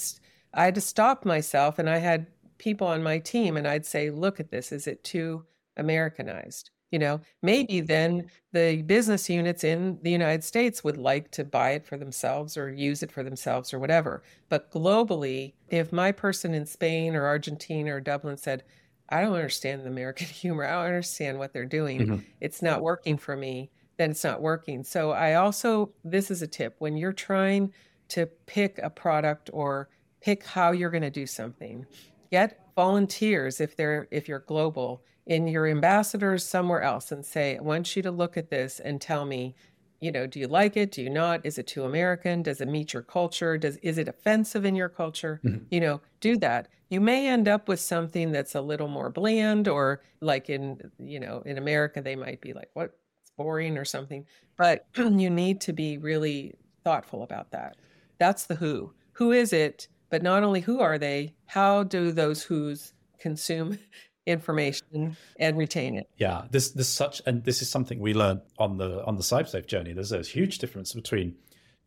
I 0.54 0.64
had 0.64 0.74
to 0.74 0.80
stop 0.80 1.24
myself 1.24 1.78
and 1.78 1.88
I 1.88 1.98
had 1.98 2.26
people 2.58 2.86
on 2.86 3.02
my 3.02 3.18
team 3.18 3.56
and 3.56 3.66
I'd 3.66 3.86
say, 3.86 4.10
look 4.10 4.40
at 4.40 4.50
this. 4.50 4.72
Is 4.72 4.86
it 4.86 5.02
too 5.04 5.44
Americanized? 5.76 6.70
You 6.90 6.98
know, 6.98 7.20
maybe 7.40 7.80
then 7.80 8.28
the 8.52 8.82
business 8.82 9.30
units 9.30 9.62
in 9.62 9.98
the 10.02 10.10
United 10.10 10.42
States 10.42 10.82
would 10.82 10.96
like 10.96 11.30
to 11.30 11.44
buy 11.44 11.70
it 11.70 11.86
for 11.86 11.96
themselves 11.96 12.56
or 12.56 12.68
use 12.68 13.04
it 13.04 13.12
for 13.12 13.22
themselves 13.22 13.72
or 13.72 13.78
whatever. 13.78 14.24
But 14.48 14.72
globally, 14.72 15.52
if 15.68 15.92
my 15.92 16.10
person 16.10 16.52
in 16.52 16.66
Spain 16.66 17.14
or 17.14 17.26
Argentina 17.26 17.94
or 17.94 18.00
Dublin 18.00 18.36
said, 18.36 18.64
I 19.08 19.22
don't 19.22 19.34
understand 19.34 19.82
the 19.82 19.88
American 19.88 20.26
humor, 20.26 20.64
I 20.64 20.72
don't 20.72 20.86
understand 20.86 21.38
what 21.38 21.52
they're 21.52 21.64
doing, 21.64 22.00
mm-hmm. 22.00 22.16
it's 22.40 22.60
not 22.60 22.82
working 22.82 23.16
for 23.16 23.36
me, 23.36 23.70
then 24.00 24.12
it's 24.12 24.24
not 24.24 24.40
working. 24.40 24.82
So 24.82 25.10
I 25.10 25.34
also, 25.34 25.92
this 26.02 26.30
is 26.30 26.40
a 26.40 26.46
tip 26.46 26.76
when 26.78 26.96
you're 26.96 27.12
trying 27.12 27.70
to 28.08 28.24
pick 28.46 28.78
a 28.82 28.88
product 28.88 29.50
or 29.52 29.90
pick 30.22 30.42
how 30.42 30.72
you're 30.72 30.90
going 30.90 31.02
to 31.02 31.10
do 31.10 31.26
something, 31.26 31.84
get 32.30 32.60
volunteers 32.74 33.60
if 33.60 33.76
they're 33.76 34.08
if 34.10 34.26
you're 34.26 34.38
global 34.40 35.02
in 35.26 35.46
your 35.46 35.66
ambassadors 35.66 36.46
somewhere 36.46 36.80
else 36.80 37.12
and 37.12 37.26
say, 37.26 37.58
I 37.58 37.60
want 37.60 37.94
you 37.94 38.02
to 38.02 38.10
look 38.10 38.38
at 38.38 38.48
this 38.48 38.80
and 38.80 39.02
tell 39.02 39.26
me, 39.26 39.54
you 40.00 40.10
know, 40.10 40.26
do 40.26 40.40
you 40.40 40.48
like 40.48 40.78
it? 40.78 40.92
Do 40.92 41.02
you 41.02 41.10
not? 41.10 41.44
Is 41.44 41.58
it 41.58 41.66
too 41.66 41.84
American? 41.84 42.42
Does 42.42 42.62
it 42.62 42.68
meet 42.68 42.94
your 42.94 43.02
culture? 43.02 43.58
Does 43.58 43.76
is 43.82 43.98
it 43.98 44.08
offensive 44.08 44.64
in 44.64 44.74
your 44.74 44.88
culture? 44.88 45.42
Mm-hmm. 45.44 45.64
You 45.70 45.80
know, 45.80 46.00
do 46.20 46.38
that. 46.38 46.68
You 46.88 47.02
may 47.02 47.28
end 47.28 47.48
up 47.48 47.68
with 47.68 47.80
something 47.80 48.32
that's 48.32 48.54
a 48.54 48.62
little 48.62 48.88
more 48.88 49.10
bland, 49.10 49.68
or 49.68 50.00
like 50.22 50.48
in 50.48 50.90
you 50.98 51.20
know 51.20 51.42
in 51.44 51.58
America 51.58 52.00
they 52.00 52.16
might 52.16 52.40
be 52.40 52.54
like, 52.54 52.70
what? 52.72 52.96
Boring 53.36 53.78
or 53.78 53.84
something. 53.84 54.26
But 54.56 54.86
you 54.96 55.30
need 55.30 55.60
to 55.62 55.72
be 55.72 55.98
really 55.98 56.54
thoughtful 56.84 57.22
about 57.22 57.50
that. 57.52 57.76
That's 58.18 58.46
the 58.46 58.56
who. 58.56 58.92
Who 59.12 59.32
is 59.32 59.52
it? 59.52 59.88
But 60.10 60.22
not 60.22 60.42
only 60.42 60.60
who 60.60 60.80
are 60.80 60.98
they? 60.98 61.34
How 61.46 61.84
do 61.84 62.12
those 62.12 62.42
who's 62.42 62.92
consume 63.20 63.78
information 64.26 65.16
and 65.38 65.56
retain 65.58 65.96
it. 65.96 66.08
Yeah, 66.16 66.42
this 66.50 66.70
this 66.70 66.88
such 66.88 67.22
and 67.26 67.44
this 67.44 67.62
is 67.62 67.70
something 67.70 67.98
we 67.98 68.14
learned 68.14 68.40
on 68.58 68.76
the 68.76 69.04
on 69.04 69.16
the 69.16 69.22
CybSafe 69.22 69.66
journey. 69.66 69.92
There's 69.92 70.12
a 70.12 70.22
huge 70.22 70.58
difference 70.58 70.92
between 70.92 71.36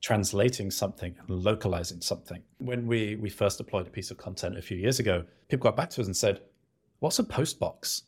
translating 0.01 0.69
something 0.69 1.15
and 1.19 1.43
localizing 1.43 2.01
something. 2.01 2.41
When 2.57 2.87
we 2.87 3.15
we 3.15 3.29
first 3.29 3.57
deployed 3.57 3.87
a 3.87 3.91
piece 3.91 4.11
of 4.11 4.17
content 4.17 4.57
a 4.57 4.61
few 4.61 4.77
years 4.77 4.99
ago, 4.99 5.25
people 5.49 5.63
got 5.63 5.77
back 5.77 5.89
to 5.91 6.01
us 6.01 6.07
and 6.07 6.15
said, 6.15 6.41
"What's 6.99 7.19
a 7.19 7.23
post 7.23 7.59
box?" 7.59 8.03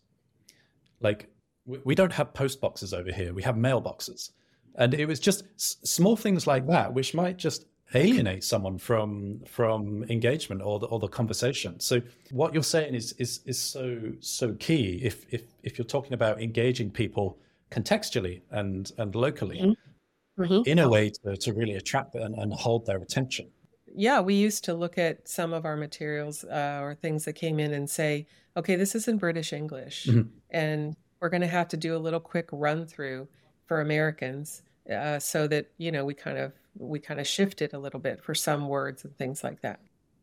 Like 1.01 1.29
we 1.65 1.95
don't 1.95 2.13
have 2.13 2.33
post 2.33 2.61
boxes 2.61 2.93
over 2.93 3.11
here. 3.11 3.33
We 3.33 3.43
have 3.43 3.55
mailboxes. 3.55 4.31
And 4.75 4.93
it 4.93 5.05
was 5.07 5.19
just 5.19 5.45
s- 5.55 5.77
small 5.83 6.15
things 6.15 6.45
like 6.45 6.67
that, 6.67 6.93
which 6.93 7.13
might 7.13 7.37
just 7.37 7.65
alienate 7.93 8.43
someone 8.43 8.77
from 8.77 9.39
from 9.47 10.03
engagement 10.09 10.61
or 10.61 10.79
the, 10.79 10.87
or 10.87 10.99
the 10.99 11.07
conversation. 11.07 11.79
So 11.79 12.01
what 12.31 12.53
you're 12.53 12.63
saying 12.63 12.95
is 12.95 13.13
is 13.13 13.41
is 13.45 13.59
so 13.59 13.99
so 14.19 14.53
key 14.55 14.99
if 15.03 15.25
if 15.33 15.43
if 15.63 15.77
you're 15.77 15.85
talking 15.85 16.13
about 16.13 16.41
engaging 16.41 16.91
people 16.91 17.37
contextually 17.71 18.41
and 18.51 18.91
and 18.97 19.15
locally 19.15 19.59
mm-hmm. 19.59 20.43
mm-hmm. 20.43 20.69
in 20.69 20.79
a 20.79 20.89
way 20.89 21.11
to, 21.23 21.37
to 21.37 21.53
really 21.53 21.75
attract 21.75 22.15
and, 22.15 22.35
and 22.35 22.53
hold 22.53 22.85
their 22.85 22.97
attention. 22.97 23.49
Yeah, 23.97 24.19
we 24.19 24.33
used 24.33 24.65
to 24.65 24.73
look 24.73 24.97
at 24.97 25.27
some 25.27 25.53
of 25.53 25.63
our 25.63 25.77
materials 25.77 26.43
uh, 26.43 26.79
or 26.81 26.95
things 26.95 27.23
that 27.25 27.33
came 27.33 27.59
in 27.61 27.71
and 27.73 27.89
say, 27.89 28.27
okay, 28.57 28.75
this 28.75 28.93
is 28.93 29.07
in 29.07 29.17
British 29.17 29.53
English, 29.53 30.07
mm-hmm. 30.07 30.27
and 30.49 30.97
we're 31.19 31.29
going 31.29 31.41
to 31.41 31.47
have 31.47 31.67
to 31.69 31.77
do 31.77 31.95
a 31.95 31.99
little 31.99 32.19
quick 32.19 32.49
run 32.51 32.85
through 32.85 33.27
for 33.65 33.81
Americans 33.81 34.61
uh, 34.91 35.19
so 35.19 35.47
that 35.47 35.71
you 35.77 35.91
know 35.91 36.05
we 36.05 36.13
kind 36.13 36.37
of 36.37 36.53
we 36.77 36.99
kind 36.99 37.19
of 37.19 37.27
shifted 37.27 37.73
a 37.73 37.79
little 37.79 37.99
bit 37.99 38.21
for 38.21 38.35
some 38.35 38.67
words 38.67 39.03
and 39.03 39.17
things 39.17 39.43
like 39.43 39.61
that. 39.61 39.79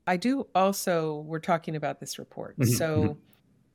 I 0.06 0.16
do 0.16 0.46
also, 0.54 1.20
we're 1.20 1.38
talking 1.38 1.76
about 1.76 2.00
this 2.00 2.18
report. 2.18 2.58
Mm-hmm. 2.58 2.72
So 2.72 3.02
mm-hmm. 3.02 3.12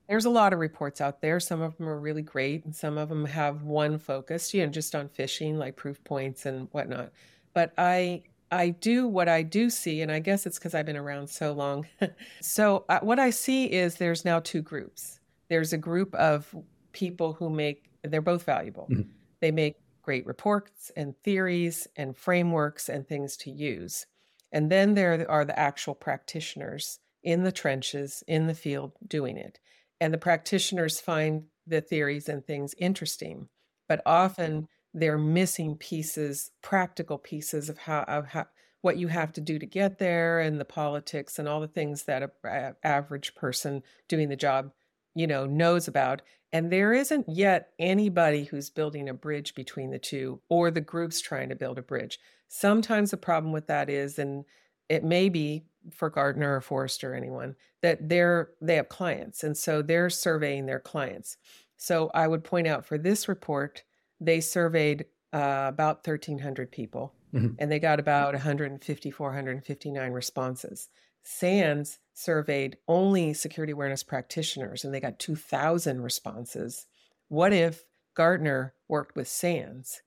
there's 0.08 0.26
a 0.26 0.30
lot 0.30 0.54
of 0.54 0.60
reports 0.60 1.02
out 1.02 1.22
there. 1.22 1.40
Some 1.40 1.62
of 1.62 1.78
them 1.78 1.88
are 1.88 2.00
really 2.00 2.22
great, 2.22 2.66
and 2.66 2.76
some 2.76 2.98
of 2.98 3.10
them 3.10 3.26
have 3.26 3.64
one 3.64 3.98
focus, 3.98 4.54
you 4.54 4.66
know, 4.66 4.72
just 4.72 4.94
on 4.96 5.10
phishing, 5.10 5.58
like 5.58 5.76
proof 5.76 6.04
points 6.04 6.46
and 6.46 6.68
whatnot. 6.72 7.12
But 7.54 7.74
I, 7.78 8.24
I 8.52 8.70
do 8.70 9.08
what 9.08 9.30
I 9.30 9.42
do 9.42 9.70
see, 9.70 10.02
and 10.02 10.12
I 10.12 10.20
guess 10.20 10.46
it's 10.46 10.60
because 10.60 10.76
I've 10.76 10.86
been 10.86 10.98
around 10.98 11.30
so 11.30 11.54
long. 11.54 11.88
so 12.42 12.86
uh, 12.90 13.00
what 13.00 13.20
I 13.20 13.30
see 13.30 13.66
is 13.66 13.96
there's 13.96 14.26
now 14.26 14.40
two 14.40 14.62
groups. 14.62 15.20
There's 15.50 15.72
a 15.72 15.78
group 15.78 16.14
of 16.16 16.54
people 16.98 17.34
who 17.34 17.48
make, 17.48 17.92
they're 18.04 18.22
both 18.22 18.44
valuable. 18.44 18.88
Mm-hmm. 18.92 19.10
They 19.40 19.52
make 19.52 19.76
great 20.02 20.26
reports 20.26 20.92
and 20.98 21.14
theories 21.24 21.88
and 21.96 22.18
frameworks 22.18 22.90
and 22.90 23.08
things 23.08 23.38
to 23.38 23.52
use. 23.52 24.08
And 24.52 24.72
then 24.72 24.96
there 24.96 25.30
are 25.30 25.46
the 25.46 25.58
actual 25.60 25.94
practitioners 25.94 26.98
in 27.22 27.44
the 27.44 27.52
trenches, 27.52 28.24
in 28.28 28.48
the 28.48 28.56
field, 28.56 28.94
doing 29.08 29.38
it. 29.38 29.60
And 30.02 30.12
the 30.12 30.18
practitioners 30.18 31.00
find 31.00 31.44
the 31.68 31.82
theories 31.82 32.28
and 32.28 32.44
things 32.44 32.74
interesting, 32.80 33.50
but 33.88 34.02
often 34.04 34.68
they're 34.92 35.20
missing 35.20 35.76
pieces, 35.76 36.50
practical 36.64 37.20
pieces 37.20 37.70
of 37.70 37.78
how, 37.78 38.02
of 38.08 38.26
how 38.30 38.48
what 38.82 38.98
you 38.98 39.08
have 39.10 39.34
to 39.34 39.42
do 39.42 39.60
to 39.60 39.66
get 39.68 40.00
there 40.00 40.40
and 40.40 40.60
the 40.60 40.66
politics 40.66 41.38
and 41.38 41.48
all 41.48 41.62
the 41.62 41.68
things 41.68 42.04
that 42.04 42.24
a, 42.24 42.76
average 42.84 43.36
person 43.36 43.84
doing 44.08 44.30
the 44.30 44.36
job 44.36 44.72
you 45.18 45.28
know 45.28 45.46
knows 45.46 45.88
about 45.88 46.22
and 46.54 46.72
there 46.72 46.94
isn't 46.94 47.28
yet 47.28 47.70
anybody 47.78 48.46
who's 48.46 48.70
building 48.70 49.10
a 49.10 49.14
bridge 49.14 49.54
between 49.56 49.92
the 49.92 50.00
two 50.00 50.42
or 50.50 50.72
the 50.72 50.82
groups 50.82 51.20
trying 51.20 51.50
to 51.50 51.56
build 51.56 51.78
a 51.78 51.82
bridge. 51.82 52.20
Sometimes 52.48 53.12
the 53.12 53.18
problem 53.18 53.52
with 53.52 53.68
that 53.68 53.90
is, 53.90 54.18
and 54.18 54.46
it 54.88 55.04
may 55.04 55.30
be 55.30 55.66
for 55.92 56.10
Gartner 56.10 56.56
or 56.56 56.62
Forrester 56.62 57.14
or 57.14 57.16
anyone, 57.16 57.56
that 57.82 58.08
they're 58.08 58.52
they 58.62 58.76
have 58.76 58.90
clients. 58.90 59.44
And 59.44 59.58
so 59.58 59.82
they're 59.82 60.10
surveying 60.10 60.66
their 60.66 60.80
clients. 60.80 61.38
So 61.76 62.10
I 62.14 62.28
would 62.28 62.44
point 62.44 62.68
out 62.68 62.86
for 62.86 62.98
this 62.98 63.28
report, 63.28 63.84
they 64.20 64.42
surveyed 64.42 65.06
uh, 65.34 65.66
about 65.68 66.08
1,300 66.08 66.72
people 66.72 67.14
mm-hmm. 67.34 67.54
and 67.60 67.72
they 67.72 67.80
got 67.80 68.00
about 68.00 68.34
154, 68.34 69.28
159 69.28 70.12
responses. 70.12 70.90
SANS 71.30 72.00
surveyed 72.14 72.78
only 72.88 73.34
security 73.34 73.74
awareness 73.74 74.02
practitioners 74.02 74.86
and 74.86 74.94
they 74.94 75.02
got 75.02 75.20
2,000 75.20 76.02
responses. 76.02 76.88
What 77.28 77.52
if 77.52 77.84
Gartner 78.16 78.74
worked 78.88 79.18
with 79.18 79.28
SANS 79.28 80.02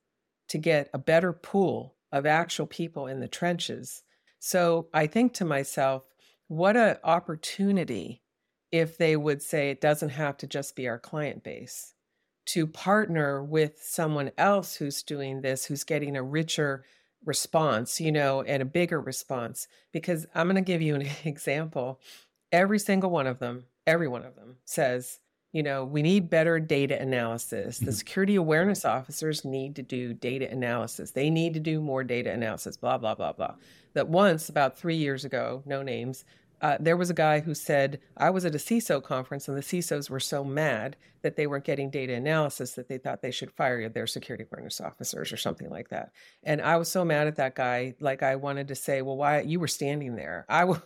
to 0.49 0.57
get 0.57 0.89
a 0.95 0.99
better 0.99 1.35
pool 1.35 1.95
of 2.11 2.25
actual 2.25 2.67
people 2.67 3.07
in 3.07 3.21
the 3.21 3.29
trenches? 3.29 4.03
So 4.39 4.89
I 4.95 5.07
think 5.07 5.35
to 5.35 5.45
myself, 5.45 6.05
what 6.49 6.77
an 6.77 6.97
opportunity 7.05 8.23
if 8.73 8.97
they 8.97 9.15
would 9.15 9.43
say 9.43 9.69
it 9.69 9.83
doesn't 9.83 10.09
have 10.09 10.39
to 10.39 10.47
just 10.47 10.75
be 10.75 10.89
our 10.89 10.99
client 10.99 11.45
base 11.45 11.93
to 12.47 12.67
partner 12.67 13.45
with 13.45 13.79
someone 13.83 14.31
else 14.39 14.75
who's 14.75 15.03
doing 15.03 15.43
this, 15.43 15.67
who's 15.67 15.85
getting 15.85 16.17
a 16.17 16.23
richer 16.23 16.85
response, 17.25 18.01
you 18.01 18.13
know, 18.13 18.43
and 18.43 18.63
a 18.63 18.67
bigger 18.67 19.01
response. 19.01 19.69
Because 19.93 20.27
I'm 20.35 20.47
going 20.47 20.57
to 20.57 20.63
give 20.63 20.83
you 20.83 20.95
an 20.95 21.07
example. 21.25 22.01
Every 22.53 22.79
single 22.79 23.11
one 23.11 23.27
of 23.27 23.39
them, 23.39 23.65
every 23.87 24.09
one 24.09 24.25
of 24.25 24.37
them 24.37 24.57
says, 24.65 25.21
you 25.53 25.63
know, 25.63 25.85
we 25.85 26.03
need 26.03 26.31
better 26.31 26.61
data 26.61 27.01
analysis. 27.01 27.79
The 27.79 27.87
mm-hmm. 27.87 27.95
security 27.95 28.37
awareness 28.37 28.85
officers 28.85 29.45
need 29.45 29.75
to 29.77 29.83
do 29.83 30.15
data 30.15 30.49
analysis. 30.51 31.11
They 31.11 31.29
need 31.29 31.55
to 31.55 31.61
do 31.61 31.81
more 31.81 32.05
data 32.05 32.31
analysis, 32.31 32.77
blah, 32.77 32.99
blah, 32.99 33.17
blah, 33.17 33.33
blah. 33.33 33.55
That 33.95 34.09
once, 34.09 34.49
about 34.49 34.79
three 34.79 34.97
years 34.97 35.25
ago, 35.25 35.63
no 35.67 35.83
names, 35.83 36.25
uh, 36.63 36.77
there 36.79 36.97
was 36.97 37.11
a 37.11 37.15
guy 37.15 37.41
who 37.41 37.55
said, 37.55 38.01
I 38.17 38.31
was 38.31 38.45
at 38.45 38.55
a 38.55 38.59
CISO 38.59 39.03
conference 39.03 39.49
and 39.49 39.57
the 39.57 39.63
CISOs 39.63 40.11
were 40.11 40.21
so 40.21 40.45
mad 40.45 40.97
that 41.23 41.37
they 41.37 41.47
weren't 41.47 41.65
getting 41.65 41.91
data 41.91 42.15
analysis 42.15 42.73
that 42.73 42.89
they 42.89 42.99
thought 42.99 43.23
they 43.23 43.31
should 43.31 43.51
fire 43.53 43.89
their 43.89 44.07
security 44.07 44.45
awareness 44.51 44.81
officers 44.81 45.33
or 45.33 45.37
something 45.37 45.71
like 45.71 45.89
that. 45.89 46.13
And 46.43 46.61
I 46.61 46.77
was 46.77 46.91
so 46.91 47.05
mad 47.05 47.27
at 47.27 47.37
that 47.37 47.55
guy. 47.55 47.95
Like 48.01 48.23
I 48.23 48.37
wanted 48.37 48.69
to 48.69 48.75
say, 48.75 49.03
well, 49.03 49.17
why 49.17 49.41
you 49.41 49.59
were 49.59 49.69
standing 49.69 50.17
there? 50.17 50.45
I 50.51 50.65
would, 50.65 50.83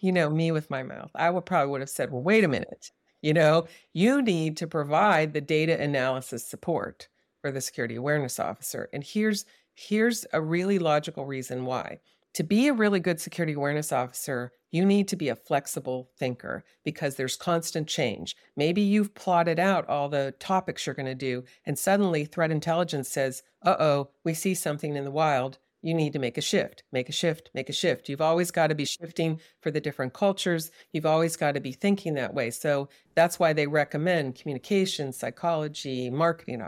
you 0.00 0.12
know, 0.12 0.30
me 0.30 0.52
with 0.52 0.70
my 0.70 0.82
mouth. 0.82 1.10
I 1.14 1.30
would 1.30 1.46
probably 1.46 1.70
would 1.70 1.80
have 1.80 1.90
said, 1.90 2.10
well, 2.10 2.22
wait 2.22 2.44
a 2.44 2.48
minute. 2.48 2.90
You 3.22 3.34
know, 3.34 3.66
you 3.92 4.22
need 4.22 4.56
to 4.58 4.66
provide 4.66 5.34
the 5.34 5.42
data 5.42 5.78
analysis 5.78 6.46
support 6.46 7.08
for 7.42 7.50
the 7.50 7.60
security 7.60 7.96
awareness 7.96 8.38
officer. 8.38 8.88
And 8.92 9.04
here's 9.04 9.44
here's 9.74 10.26
a 10.32 10.40
really 10.40 10.78
logical 10.78 11.24
reason 11.24 11.64
why 11.64 12.00
to 12.34 12.42
be 12.42 12.68
a 12.68 12.72
really 12.72 13.00
good 13.00 13.20
security 13.20 13.54
awareness 13.54 13.92
officer, 13.92 14.52
you 14.70 14.84
need 14.84 15.08
to 15.08 15.16
be 15.16 15.28
a 15.28 15.36
flexible 15.36 16.10
thinker 16.16 16.64
because 16.84 17.16
there's 17.16 17.36
constant 17.36 17.88
change. 17.88 18.36
Maybe 18.56 18.80
you've 18.82 19.14
plotted 19.14 19.58
out 19.58 19.88
all 19.88 20.08
the 20.08 20.34
topics 20.38 20.86
you're 20.86 20.94
going 20.94 21.06
to 21.06 21.14
do, 21.14 21.44
and 21.66 21.78
suddenly 21.78 22.24
threat 22.24 22.52
intelligence 22.52 23.08
says, 23.08 23.42
uh 23.62 23.76
oh, 23.80 24.10
we 24.24 24.34
see 24.34 24.54
something 24.54 24.94
in 24.94 25.04
the 25.04 25.10
wild. 25.10 25.58
You 25.82 25.94
need 25.94 26.12
to 26.12 26.18
make 26.18 26.36
a 26.36 26.42
shift, 26.42 26.84
make 26.92 27.08
a 27.08 27.12
shift, 27.12 27.50
make 27.54 27.70
a 27.70 27.72
shift. 27.72 28.08
You've 28.08 28.20
always 28.20 28.50
got 28.50 28.66
to 28.66 28.74
be 28.74 28.84
shifting 28.84 29.40
for 29.62 29.70
the 29.70 29.80
different 29.80 30.12
cultures. 30.12 30.70
You've 30.92 31.06
always 31.06 31.36
got 31.36 31.54
to 31.54 31.60
be 31.60 31.72
thinking 31.72 32.14
that 32.14 32.34
way. 32.34 32.50
So 32.50 32.90
that's 33.14 33.38
why 33.38 33.54
they 33.54 33.66
recommend 33.66 34.34
communication, 34.34 35.10
psychology, 35.10 36.10
marketing. 36.10 36.62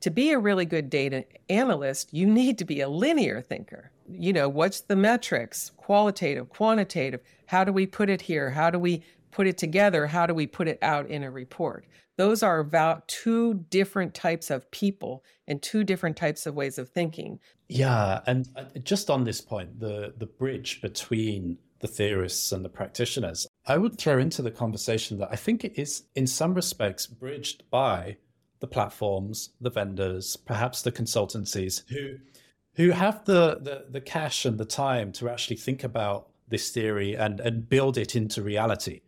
To 0.00 0.10
be 0.10 0.30
a 0.30 0.38
really 0.38 0.66
good 0.66 0.90
data 0.90 1.24
analyst, 1.48 2.12
you 2.12 2.26
need 2.26 2.58
to 2.58 2.64
be 2.64 2.80
a 2.80 2.88
linear 2.88 3.40
thinker 3.40 3.90
you 4.08 4.32
know, 4.32 4.48
what's 4.48 4.80
the 4.80 4.96
metrics, 4.96 5.70
qualitative, 5.76 6.48
quantitative? 6.48 7.20
How 7.46 7.64
do 7.64 7.72
we 7.72 7.86
put 7.86 8.10
it 8.10 8.22
here? 8.22 8.50
How 8.50 8.70
do 8.70 8.78
we 8.78 9.02
put 9.30 9.46
it 9.46 9.58
together? 9.58 10.06
How 10.06 10.26
do 10.26 10.34
we 10.34 10.46
put 10.46 10.68
it 10.68 10.78
out 10.82 11.08
in 11.08 11.22
a 11.22 11.30
report? 11.30 11.86
Those 12.16 12.42
are 12.42 12.60
about 12.60 13.06
two 13.08 13.54
different 13.68 14.14
types 14.14 14.50
of 14.50 14.70
people 14.70 15.22
and 15.46 15.60
two 15.60 15.84
different 15.84 16.16
types 16.16 16.46
of 16.46 16.54
ways 16.54 16.78
of 16.78 16.88
thinking. 16.88 17.40
Yeah, 17.68 18.20
and 18.26 18.48
uh, 18.56 18.64
just 18.82 19.10
on 19.10 19.24
this 19.24 19.40
point, 19.40 19.80
the 19.80 20.14
the 20.16 20.26
bridge 20.26 20.80
between 20.80 21.58
the 21.80 21.88
theorists 21.88 22.52
and 22.52 22.64
the 22.64 22.70
practitioners, 22.70 23.46
I 23.66 23.76
would 23.76 23.98
throw 23.98 24.18
into 24.18 24.40
the 24.40 24.50
conversation 24.50 25.18
that 25.18 25.28
I 25.30 25.36
think 25.36 25.62
it 25.62 25.78
is 25.78 26.04
in 26.14 26.26
some 26.26 26.54
respects 26.54 27.06
bridged 27.06 27.68
by 27.70 28.16
the 28.60 28.66
platforms, 28.66 29.50
the 29.60 29.70
vendors, 29.70 30.36
perhaps 30.36 30.82
the 30.82 30.92
consultancies 30.92 31.82
who 31.88 32.16
who 32.76 32.90
have 32.90 33.24
the, 33.24 33.58
the, 33.62 33.86
the 33.88 34.00
cash 34.00 34.44
and 34.44 34.58
the 34.58 34.64
time 34.64 35.10
to 35.10 35.30
actually 35.30 35.56
think 35.56 35.82
about 35.82 36.28
this 36.48 36.70
theory 36.70 37.14
and, 37.14 37.40
and 37.40 37.68
build 37.68 37.96
it 37.96 38.14
into 38.14 38.42
reality. 38.42 39.00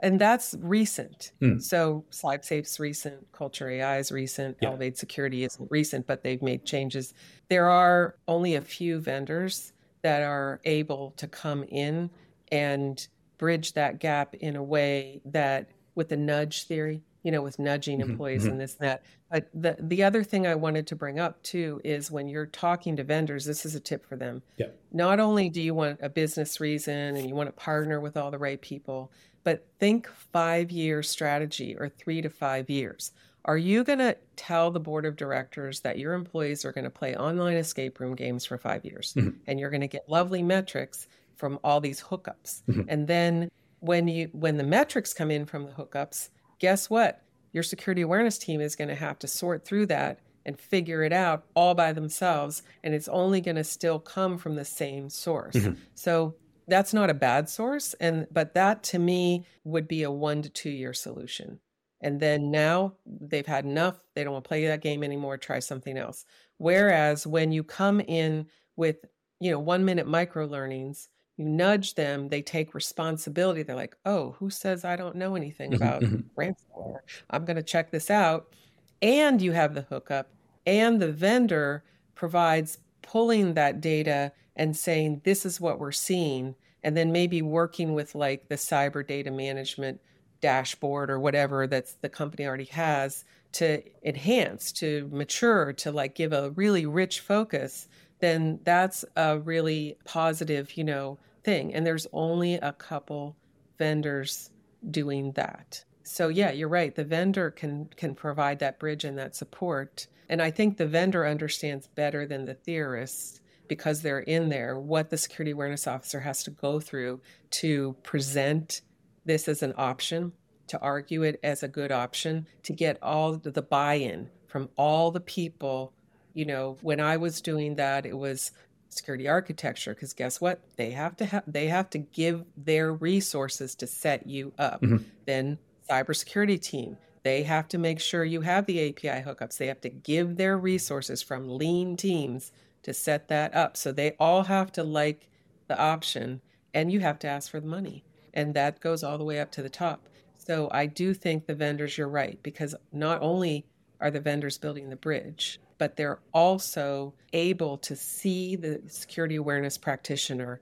And 0.00 0.20
that's 0.20 0.56
recent. 0.58 1.30
Mm. 1.40 1.62
So 1.62 2.04
CybSafe's 2.10 2.80
recent, 2.80 3.30
Culture 3.30 3.70
AI 3.70 3.98
is 3.98 4.10
recent, 4.10 4.56
yeah. 4.60 4.70
Elevate 4.70 4.98
Security 4.98 5.44
isn't 5.44 5.70
recent, 5.70 6.08
but 6.08 6.24
they've 6.24 6.42
made 6.42 6.64
changes. 6.64 7.14
There 7.48 7.70
are 7.70 8.16
only 8.26 8.56
a 8.56 8.60
few 8.60 8.98
vendors 8.98 9.72
that 10.02 10.22
are 10.22 10.60
able 10.64 11.12
to 11.18 11.28
come 11.28 11.62
in 11.62 12.10
and 12.50 13.06
bridge 13.38 13.74
that 13.74 14.00
gap 14.00 14.34
in 14.34 14.56
a 14.56 14.62
way 14.62 15.20
that 15.26 15.68
with 15.94 16.08
the 16.08 16.16
nudge 16.16 16.64
theory, 16.64 17.02
you 17.22 17.30
know, 17.30 17.42
with 17.42 17.58
nudging 17.58 18.00
mm-hmm, 18.00 18.10
employees 18.10 18.42
mm-hmm. 18.42 18.52
and 18.52 18.60
this 18.60 18.76
and 18.78 18.88
that. 18.88 19.02
But 19.30 19.48
the 19.54 19.76
the 19.80 20.02
other 20.02 20.24
thing 20.24 20.46
I 20.46 20.54
wanted 20.54 20.86
to 20.88 20.96
bring 20.96 21.18
up 21.18 21.42
too 21.42 21.80
is 21.84 22.10
when 22.10 22.28
you're 22.28 22.46
talking 22.46 22.96
to 22.96 23.04
vendors, 23.04 23.44
this 23.44 23.64
is 23.64 23.74
a 23.74 23.80
tip 23.80 24.06
for 24.06 24.16
them. 24.16 24.42
Yeah. 24.56 24.68
Not 24.92 25.20
only 25.20 25.48
do 25.48 25.60
you 25.60 25.74
want 25.74 26.00
a 26.02 26.08
business 26.08 26.60
reason 26.60 27.16
and 27.16 27.28
you 27.28 27.34
want 27.34 27.48
to 27.48 27.52
partner 27.52 28.00
with 28.00 28.16
all 28.16 28.30
the 28.30 28.38
right 28.38 28.60
people, 28.60 29.12
but 29.44 29.66
think 29.78 30.08
five 30.32 30.70
year 30.70 31.02
strategy 31.02 31.76
or 31.78 31.88
three 31.88 32.22
to 32.22 32.28
five 32.28 32.68
years. 32.68 33.12
Are 33.44 33.58
you 33.58 33.82
going 33.82 33.98
to 33.98 34.16
tell 34.36 34.70
the 34.70 34.78
board 34.78 35.04
of 35.04 35.16
directors 35.16 35.80
that 35.80 35.98
your 35.98 36.14
employees 36.14 36.64
are 36.64 36.70
going 36.70 36.84
to 36.84 36.90
play 36.90 37.16
online 37.16 37.56
escape 37.56 37.98
room 37.98 38.14
games 38.14 38.44
for 38.44 38.56
five 38.56 38.84
years 38.84 39.14
mm-hmm. 39.14 39.30
and 39.48 39.58
you're 39.58 39.70
going 39.70 39.80
to 39.80 39.88
get 39.88 40.08
lovely 40.08 40.44
metrics 40.44 41.08
from 41.34 41.58
all 41.64 41.80
these 41.80 42.00
hookups? 42.00 42.62
Mm-hmm. 42.68 42.82
And 42.88 43.08
then 43.08 43.50
when 43.80 44.06
you 44.06 44.28
when 44.32 44.56
the 44.58 44.64
metrics 44.64 45.12
come 45.12 45.30
in 45.30 45.44
from 45.44 45.64
the 45.64 45.72
hookups, 45.72 46.28
guess 46.62 46.88
what? 46.88 47.20
Your 47.52 47.64
security 47.64 48.02
awareness 48.02 48.38
team 48.38 48.60
is 48.60 48.76
going 48.76 48.88
to 48.88 48.94
have 48.94 49.18
to 49.18 49.26
sort 49.26 49.64
through 49.64 49.86
that 49.86 50.20
and 50.46 50.58
figure 50.58 51.02
it 51.02 51.12
out 51.12 51.44
all 51.54 51.74
by 51.74 51.92
themselves. 51.92 52.62
And 52.84 52.94
it's 52.94 53.08
only 53.08 53.40
going 53.40 53.56
to 53.56 53.64
still 53.64 53.98
come 53.98 54.38
from 54.38 54.54
the 54.54 54.64
same 54.64 55.10
source. 55.10 55.56
Mm-hmm. 55.56 55.74
So 55.96 56.36
that's 56.68 56.94
not 56.94 57.10
a 57.10 57.14
bad 57.14 57.48
source. 57.48 57.94
And, 57.94 58.28
but 58.30 58.54
that 58.54 58.84
to 58.84 59.00
me 59.00 59.44
would 59.64 59.88
be 59.88 60.04
a 60.04 60.10
one 60.10 60.40
to 60.42 60.48
two 60.48 60.70
year 60.70 60.94
solution. 60.94 61.58
And 62.00 62.20
then 62.20 62.52
now 62.52 62.94
they've 63.06 63.44
had 63.46 63.64
enough. 63.64 63.98
They 64.14 64.22
don't 64.22 64.32
want 64.32 64.44
to 64.44 64.48
play 64.48 64.66
that 64.68 64.82
game 64.82 65.02
anymore. 65.02 65.38
Try 65.38 65.58
something 65.58 65.98
else. 65.98 66.24
Whereas 66.58 67.26
when 67.26 67.50
you 67.50 67.64
come 67.64 68.00
in 68.00 68.46
with, 68.76 69.04
you 69.40 69.50
know, 69.50 69.58
one 69.58 69.84
minute 69.84 70.06
micro 70.06 70.46
learnings, 70.46 71.08
you 71.42 71.48
nudge 71.48 71.94
them, 71.94 72.28
they 72.28 72.42
take 72.42 72.74
responsibility. 72.74 73.62
They're 73.62 73.76
like, 73.76 73.96
oh, 74.06 74.36
who 74.38 74.48
says 74.48 74.84
I 74.84 74.96
don't 74.96 75.16
know 75.16 75.34
anything 75.34 75.74
about 75.78 76.02
mm-hmm. 76.02 76.40
ransomware? 76.40 77.00
I'm 77.30 77.44
going 77.44 77.56
to 77.56 77.62
check 77.62 77.90
this 77.90 78.10
out. 78.10 78.54
And 79.00 79.42
you 79.42 79.52
have 79.52 79.74
the 79.74 79.82
hookup, 79.82 80.30
and 80.64 81.02
the 81.02 81.10
vendor 81.10 81.82
provides 82.14 82.78
pulling 83.02 83.54
that 83.54 83.80
data 83.80 84.30
and 84.54 84.76
saying, 84.76 85.22
this 85.24 85.44
is 85.44 85.60
what 85.60 85.80
we're 85.80 85.90
seeing. 85.90 86.54
And 86.84 86.96
then 86.96 87.10
maybe 87.10 87.42
working 87.42 87.94
with 87.94 88.14
like 88.14 88.48
the 88.48 88.54
cyber 88.54 89.04
data 89.04 89.32
management 89.32 90.00
dashboard 90.40 91.10
or 91.10 91.18
whatever 91.18 91.66
that's 91.66 91.94
the 91.94 92.08
company 92.08 92.46
already 92.46 92.64
has 92.64 93.24
to 93.52 93.82
enhance, 94.04 94.70
to 94.72 95.08
mature, 95.12 95.72
to 95.72 95.90
like 95.90 96.14
give 96.14 96.32
a 96.32 96.50
really 96.50 96.86
rich 96.86 97.20
focus 97.20 97.88
then 98.22 98.60
that's 98.62 99.04
a 99.16 99.36
really 99.40 99.98
positive, 100.04 100.76
you 100.76 100.84
know, 100.84 101.18
thing. 101.44 101.74
And 101.74 101.86
there's 101.86 102.06
only 102.12 102.54
a 102.54 102.72
couple 102.72 103.36
vendors 103.78 104.50
doing 104.90 105.32
that. 105.32 105.84
So 106.02 106.28
yeah, 106.28 106.50
you're 106.50 106.68
right. 106.68 106.94
The 106.94 107.04
vendor 107.04 107.50
can 107.50 107.88
can 107.96 108.14
provide 108.14 108.58
that 108.58 108.78
bridge 108.78 109.04
and 109.04 109.18
that 109.18 109.36
support. 109.36 110.06
And 110.28 110.42
I 110.42 110.50
think 110.50 110.76
the 110.76 110.86
vendor 110.86 111.26
understands 111.26 111.86
better 111.88 112.26
than 112.26 112.44
the 112.44 112.54
theorists 112.54 113.40
because 113.68 114.02
they're 114.02 114.20
in 114.20 114.48
there 114.48 114.78
what 114.78 115.10
the 115.10 115.16
security 115.16 115.52
awareness 115.52 115.86
officer 115.86 116.20
has 116.20 116.42
to 116.44 116.50
go 116.50 116.80
through 116.80 117.20
to 117.50 117.96
present 118.02 118.82
this 119.24 119.46
as 119.48 119.62
an 119.62 119.72
option, 119.76 120.32
to 120.66 120.80
argue 120.80 121.22
it 121.22 121.38
as 121.42 121.62
a 121.62 121.68
good 121.68 121.92
option, 121.92 122.46
to 122.64 122.72
get 122.72 123.00
all 123.02 123.34
the 123.36 123.62
buy-in 123.62 124.28
from 124.48 124.68
all 124.76 125.10
the 125.10 125.20
people 125.20 125.92
you 126.34 126.44
know, 126.44 126.76
when 126.80 127.00
I 127.00 127.16
was 127.16 127.40
doing 127.40 127.76
that, 127.76 128.06
it 128.06 128.16
was 128.16 128.52
security 128.92 129.28
architecture 129.28 129.94
because 129.94 130.12
guess 130.12 130.40
what? 130.40 130.60
They 130.76 130.90
have 130.90 131.16
to 131.16 131.24
have 131.24 131.44
they 131.46 131.68
have 131.68 131.90
to 131.90 131.98
give 131.98 132.44
their 132.56 132.92
resources 132.92 133.74
to 133.76 133.86
set 133.86 134.26
you 134.26 134.52
up. 134.58 134.82
Mm-hmm. 134.82 135.04
Then 135.26 135.58
cybersecurity 135.88 136.60
team, 136.60 136.96
they 137.22 137.42
have 137.42 137.68
to 137.68 137.78
make 137.78 138.00
sure 138.00 138.24
you 138.24 138.42
have 138.42 138.66
the 138.66 138.88
API 138.88 139.22
hookups. 139.22 139.56
They 139.58 139.66
have 139.66 139.80
to 139.82 139.88
give 139.88 140.36
their 140.36 140.56
resources 140.56 141.22
from 141.22 141.56
lean 141.56 141.96
teams 141.96 142.52
to 142.82 142.92
set 142.92 143.28
that 143.28 143.54
up. 143.54 143.76
So 143.76 143.92
they 143.92 144.16
all 144.18 144.44
have 144.44 144.72
to 144.72 144.82
like 144.82 145.28
the 145.68 145.78
option 145.78 146.40
and 146.74 146.90
you 146.90 147.00
have 147.00 147.18
to 147.20 147.28
ask 147.28 147.50
for 147.50 147.60
the 147.60 147.66
money. 147.66 148.04
And 148.34 148.54
that 148.54 148.80
goes 148.80 149.04
all 149.04 149.18
the 149.18 149.24
way 149.24 149.38
up 149.38 149.52
to 149.52 149.62
the 149.62 149.68
top. 149.68 150.08
So 150.36 150.68
I 150.72 150.86
do 150.86 151.14
think 151.14 151.46
the 151.46 151.54
vendors, 151.54 151.96
you're 151.96 152.08
right, 152.08 152.38
because 152.42 152.74
not 152.92 153.22
only 153.22 153.64
are 154.00 154.10
the 154.10 154.20
vendors 154.20 154.58
building 154.58 154.90
the 154.90 154.96
bridge, 154.96 155.60
but 155.82 155.96
they're 155.96 156.20
also 156.32 157.12
able 157.32 157.76
to 157.76 157.96
see 157.96 158.54
the 158.54 158.80
security 158.86 159.34
awareness 159.34 159.76
practitioner 159.76 160.60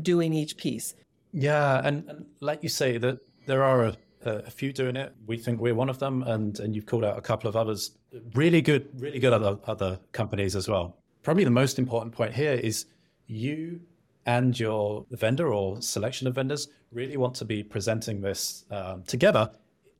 doing 0.00 0.32
each 0.32 0.56
piece. 0.56 0.94
Yeah, 1.32 1.80
and, 1.84 2.08
and 2.08 2.26
like 2.38 2.62
you 2.62 2.68
say, 2.68 2.98
that 2.98 3.18
there 3.46 3.64
are 3.64 3.86
a, 3.86 3.96
a, 4.24 4.50
few 4.52 4.72
doing 4.72 4.94
it. 4.94 5.12
We 5.26 5.38
think 5.38 5.58
we're 5.60 5.74
one 5.74 5.88
of 5.88 5.98
them, 5.98 6.22
and 6.22 6.60
and 6.60 6.72
you've 6.72 6.86
called 6.86 7.04
out 7.04 7.18
a 7.18 7.20
couple 7.20 7.48
of 7.48 7.56
others. 7.56 7.98
Really 8.34 8.62
good, 8.62 8.88
really 9.00 9.18
good 9.18 9.32
other 9.32 9.58
other 9.66 9.98
companies 10.12 10.54
as 10.54 10.68
well. 10.68 10.98
Probably 11.24 11.42
the 11.42 11.58
most 11.62 11.80
important 11.80 12.14
point 12.14 12.32
here 12.32 12.52
is 12.52 12.86
you 13.26 13.80
and 14.26 14.56
your 14.56 15.04
vendor 15.10 15.52
or 15.52 15.82
selection 15.82 16.28
of 16.28 16.36
vendors 16.36 16.68
really 16.92 17.16
want 17.16 17.34
to 17.34 17.44
be 17.44 17.64
presenting 17.64 18.20
this 18.20 18.66
um, 18.70 19.02
together 19.02 19.50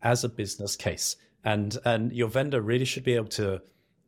as 0.05 0.23
a 0.23 0.29
business 0.29 0.77
case, 0.77 1.17
and 1.43 1.77
and 1.85 2.13
your 2.13 2.29
vendor 2.29 2.61
really 2.61 2.85
should 2.85 3.03
be 3.03 3.15
able 3.15 3.35
to 3.41 3.61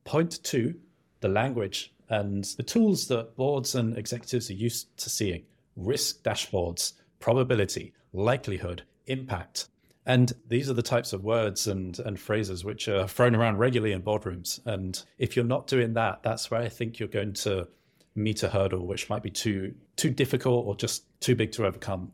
point 0.06 0.42
to 0.44 0.74
the 1.20 1.28
language 1.28 1.92
and 2.08 2.44
the 2.56 2.62
tools 2.62 3.08
that 3.08 3.36
boards 3.36 3.74
and 3.74 3.98
executives 3.98 4.48
are 4.48 4.54
used 4.54 4.96
to 4.96 5.10
seeing 5.10 5.42
risk 5.76 6.22
dashboards, 6.22 6.94
probability, 7.20 7.92
likelihood, 8.12 8.82
impact. 9.06 9.68
And 10.06 10.32
these 10.48 10.70
are 10.70 10.74
the 10.74 10.82
types 10.82 11.12
of 11.12 11.24
words 11.24 11.66
and, 11.66 11.98
and 11.98 12.18
phrases 12.18 12.64
which 12.64 12.88
are 12.88 13.08
thrown 13.08 13.34
around 13.34 13.58
regularly 13.58 13.92
in 13.92 14.02
boardrooms. 14.02 14.60
And 14.64 15.02
if 15.18 15.34
you're 15.34 15.44
not 15.44 15.66
doing 15.66 15.94
that, 15.94 16.22
that's 16.22 16.50
where 16.50 16.60
I 16.60 16.68
think 16.68 16.98
you're 16.98 17.08
going 17.08 17.32
to 17.34 17.68
meet 18.14 18.42
a 18.42 18.48
hurdle 18.48 18.86
which 18.86 19.10
might 19.10 19.22
be 19.22 19.30
too 19.30 19.74
too 19.96 20.10
difficult 20.10 20.66
or 20.66 20.74
just 20.74 21.04
too 21.20 21.34
big 21.34 21.52
to 21.52 21.66
overcome. 21.66 22.12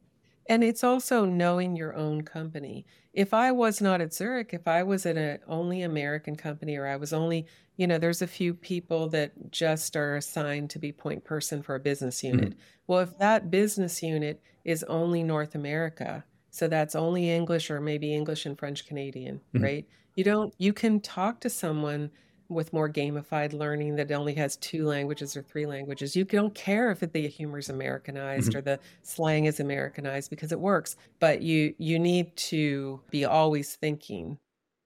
And 0.48 0.64
it's 0.64 0.82
also 0.82 1.24
knowing 1.24 1.76
your 1.76 1.94
own 1.94 2.22
company. 2.22 2.84
If 3.12 3.32
I 3.32 3.52
was 3.52 3.80
not 3.80 4.00
at 4.00 4.12
Zurich, 4.12 4.50
if 4.52 4.66
I 4.66 4.82
was 4.82 5.06
at 5.06 5.16
an 5.16 5.38
only 5.46 5.82
American 5.82 6.36
company 6.36 6.76
or 6.76 6.86
I 6.86 6.96
was 6.96 7.12
only 7.12 7.46
you 7.76 7.86
know, 7.86 7.98
there's 7.98 8.22
a 8.22 8.26
few 8.26 8.54
people 8.54 9.08
that 9.08 9.50
just 9.50 9.96
are 9.96 10.16
assigned 10.16 10.70
to 10.70 10.78
be 10.78 10.92
point 10.92 11.24
person 11.24 11.62
for 11.62 11.74
a 11.74 11.80
business 11.80 12.22
unit. 12.22 12.50
Mm-hmm. 12.50 12.58
Well, 12.86 13.00
if 13.00 13.18
that 13.18 13.50
business 13.50 14.02
unit 14.02 14.42
is 14.64 14.84
only 14.84 15.22
North 15.22 15.54
America, 15.54 16.24
so 16.50 16.68
that's 16.68 16.94
only 16.94 17.30
English 17.30 17.70
or 17.70 17.80
maybe 17.80 18.14
English 18.14 18.44
and 18.44 18.58
French 18.58 18.86
Canadian, 18.86 19.40
mm-hmm. 19.54 19.64
right? 19.64 19.88
You 20.16 20.24
don't, 20.24 20.54
you 20.58 20.74
can 20.74 21.00
talk 21.00 21.40
to 21.40 21.50
someone 21.50 22.10
with 22.52 22.72
more 22.72 22.88
gamified 22.88 23.52
learning 23.52 23.96
that 23.96 24.10
only 24.12 24.34
has 24.34 24.56
two 24.56 24.86
languages 24.86 25.36
or 25.36 25.42
three 25.42 25.66
languages. 25.66 26.14
You 26.14 26.24
don't 26.24 26.54
care 26.54 26.90
if 26.90 27.00
the 27.00 27.28
humor 27.28 27.58
is 27.58 27.68
Americanized 27.68 28.50
mm-hmm. 28.50 28.58
or 28.58 28.62
the 28.62 28.80
slang 29.02 29.46
is 29.46 29.60
Americanized 29.60 30.30
because 30.30 30.52
it 30.52 30.60
works. 30.60 30.96
But 31.20 31.42
you 31.42 31.74
you 31.78 31.98
need 31.98 32.34
to 32.36 33.00
be 33.10 33.24
always 33.24 33.76
thinking 33.76 34.38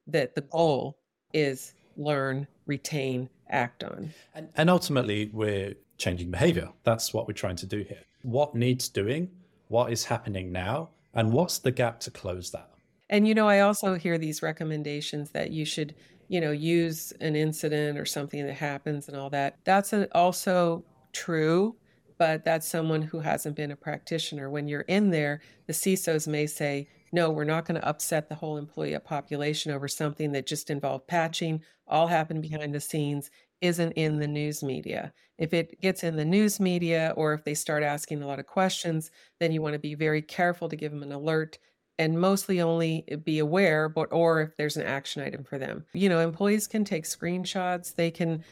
that 0.06 0.34
the 0.34 0.42
goal 0.42 0.98
is 1.32 1.74
learn, 1.96 2.46
retain, 2.66 3.28
act 3.48 3.84
on. 3.84 4.12
And, 4.34 4.48
and 4.56 4.70
ultimately, 4.70 5.30
we're 5.32 5.74
changing 5.98 6.30
behavior. 6.30 6.70
That's 6.84 7.12
what 7.12 7.26
we're 7.26 7.34
trying 7.34 7.56
to 7.56 7.66
do 7.66 7.78
here. 7.78 8.02
What 8.22 8.54
needs 8.54 8.88
doing? 8.88 9.30
What 9.68 9.92
is 9.92 10.04
happening 10.04 10.52
now? 10.52 10.90
And 11.14 11.32
what's 11.32 11.58
the 11.58 11.70
gap 11.70 12.00
to 12.00 12.10
close 12.10 12.50
that? 12.50 12.70
And, 13.08 13.26
you 13.26 13.34
know, 13.34 13.48
I 13.48 13.60
also 13.60 13.94
hear 13.94 14.18
these 14.18 14.42
recommendations 14.42 15.30
that 15.30 15.50
you 15.50 15.64
should, 15.64 15.94
you 16.28 16.40
know, 16.40 16.50
use 16.50 17.12
an 17.20 17.36
incident 17.36 17.98
or 17.98 18.04
something 18.04 18.46
that 18.46 18.54
happens 18.54 19.08
and 19.08 19.16
all 19.16 19.30
that. 19.30 19.58
That's 19.64 19.94
also 20.12 20.84
true, 21.12 21.76
but 22.18 22.44
that's 22.44 22.68
someone 22.68 23.02
who 23.02 23.20
hasn't 23.20 23.56
been 23.56 23.70
a 23.70 23.76
practitioner. 23.76 24.50
When 24.50 24.68
you're 24.68 24.80
in 24.82 25.10
there, 25.10 25.40
the 25.66 25.72
CISOs 25.72 26.26
may 26.26 26.46
say, 26.46 26.88
no, 27.12 27.30
we're 27.30 27.44
not 27.44 27.64
going 27.64 27.80
to 27.80 27.88
upset 27.88 28.28
the 28.28 28.34
whole 28.34 28.56
employee 28.56 28.94
uh, 28.94 29.00
population 29.00 29.72
over 29.72 29.88
something 29.88 30.32
that 30.32 30.46
just 30.46 30.70
involved 30.70 31.06
patching, 31.06 31.62
all 31.86 32.06
happened 32.06 32.42
behind 32.42 32.74
the 32.74 32.80
scenes, 32.80 33.30
isn't 33.60 33.92
in 33.92 34.18
the 34.18 34.26
news 34.26 34.62
media. 34.62 35.12
If 35.38 35.54
it 35.54 35.80
gets 35.80 36.02
in 36.04 36.16
the 36.16 36.24
news 36.24 36.60
media 36.60 37.14
or 37.16 37.32
if 37.32 37.44
they 37.44 37.54
start 37.54 37.82
asking 37.82 38.22
a 38.22 38.26
lot 38.26 38.38
of 38.38 38.46
questions, 38.46 39.10
then 39.38 39.52
you 39.52 39.62
want 39.62 39.74
to 39.74 39.78
be 39.78 39.94
very 39.94 40.22
careful 40.22 40.68
to 40.68 40.76
give 40.76 40.92
them 40.92 41.02
an 41.02 41.12
alert 41.12 41.58
and 41.98 42.20
mostly 42.20 42.60
only 42.60 43.04
be 43.24 43.38
aware 43.38 43.88
but 43.88 44.12
or 44.12 44.42
if 44.42 44.56
there's 44.56 44.76
an 44.76 44.86
action 44.86 45.22
item 45.22 45.44
for 45.44 45.58
them. 45.58 45.84
You 45.92 46.08
know, 46.08 46.20
employees 46.20 46.66
can 46.66 46.84
take 46.84 47.04
screenshots, 47.04 47.94
they 47.94 48.10
can 48.10 48.44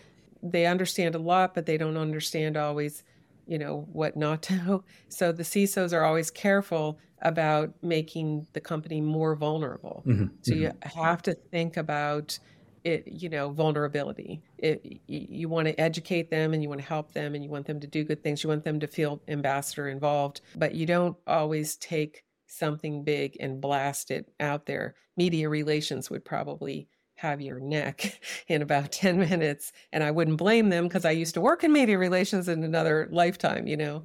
they 0.42 0.66
understand 0.66 1.14
a 1.14 1.18
lot 1.18 1.54
but 1.54 1.66
they 1.66 1.76
don't 1.76 1.96
understand 1.96 2.56
always, 2.56 3.02
you 3.46 3.58
know, 3.58 3.86
what 3.92 4.16
not 4.16 4.42
to. 4.42 4.84
So 5.08 5.32
the 5.32 5.42
CISOs 5.42 5.92
are 5.92 6.04
always 6.04 6.30
careful 6.30 6.98
about 7.22 7.72
making 7.82 8.46
the 8.52 8.60
company 8.60 9.00
more 9.00 9.34
vulnerable. 9.34 10.02
Mm-hmm. 10.06 10.26
So 10.42 10.52
mm-hmm. 10.52 10.62
you 10.62 10.72
have 10.82 11.22
to 11.22 11.34
think 11.34 11.76
about 11.76 12.38
it, 12.84 13.08
you 13.08 13.30
know, 13.30 13.50
vulnerability. 13.50 14.42
It, 14.58 15.00
you 15.06 15.48
want 15.48 15.66
to 15.68 15.80
educate 15.80 16.30
them 16.30 16.52
and 16.52 16.62
you 16.62 16.68
want 16.68 16.82
to 16.82 16.86
help 16.86 17.12
them 17.12 17.34
and 17.34 17.42
you 17.42 17.50
want 17.50 17.66
them 17.66 17.80
to 17.80 17.86
do 17.86 18.04
good 18.04 18.22
things. 18.22 18.44
You 18.44 18.50
want 18.50 18.64
them 18.64 18.78
to 18.80 18.86
feel 18.86 19.22
ambassador 19.26 19.88
involved, 19.88 20.42
but 20.54 20.74
you 20.74 20.84
don't 20.84 21.16
always 21.26 21.76
take 21.76 22.24
something 22.46 23.04
big 23.04 23.36
and 23.40 23.60
blast 23.60 24.10
it 24.10 24.30
out 24.40 24.66
there. 24.66 24.94
Media 25.16 25.48
relations 25.48 26.10
would 26.10 26.24
probably 26.24 26.88
have 27.16 27.40
your 27.40 27.60
neck 27.60 28.20
in 28.48 28.62
about 28.62 28.92
10 28.92 29.18
minutes. 29.18 29.72
And 29.92 30.02
I 30.02 30.10
wouldn't 30.10 30.38
blame 30.38 30.68
them 30.68 30.88
because 30.88 31.04
I 31.04 31.12
used 31.12 31.34
to 31.34 31.40
work 31.40 31.64
in 31.64 31.72
media 31.72 31.98
relations 31.98 32.48
in 32.48 32.64
another 32.64 33.08
lifetime, 33.10 33.66
you 33.66 33.76
know. 33.76 34.04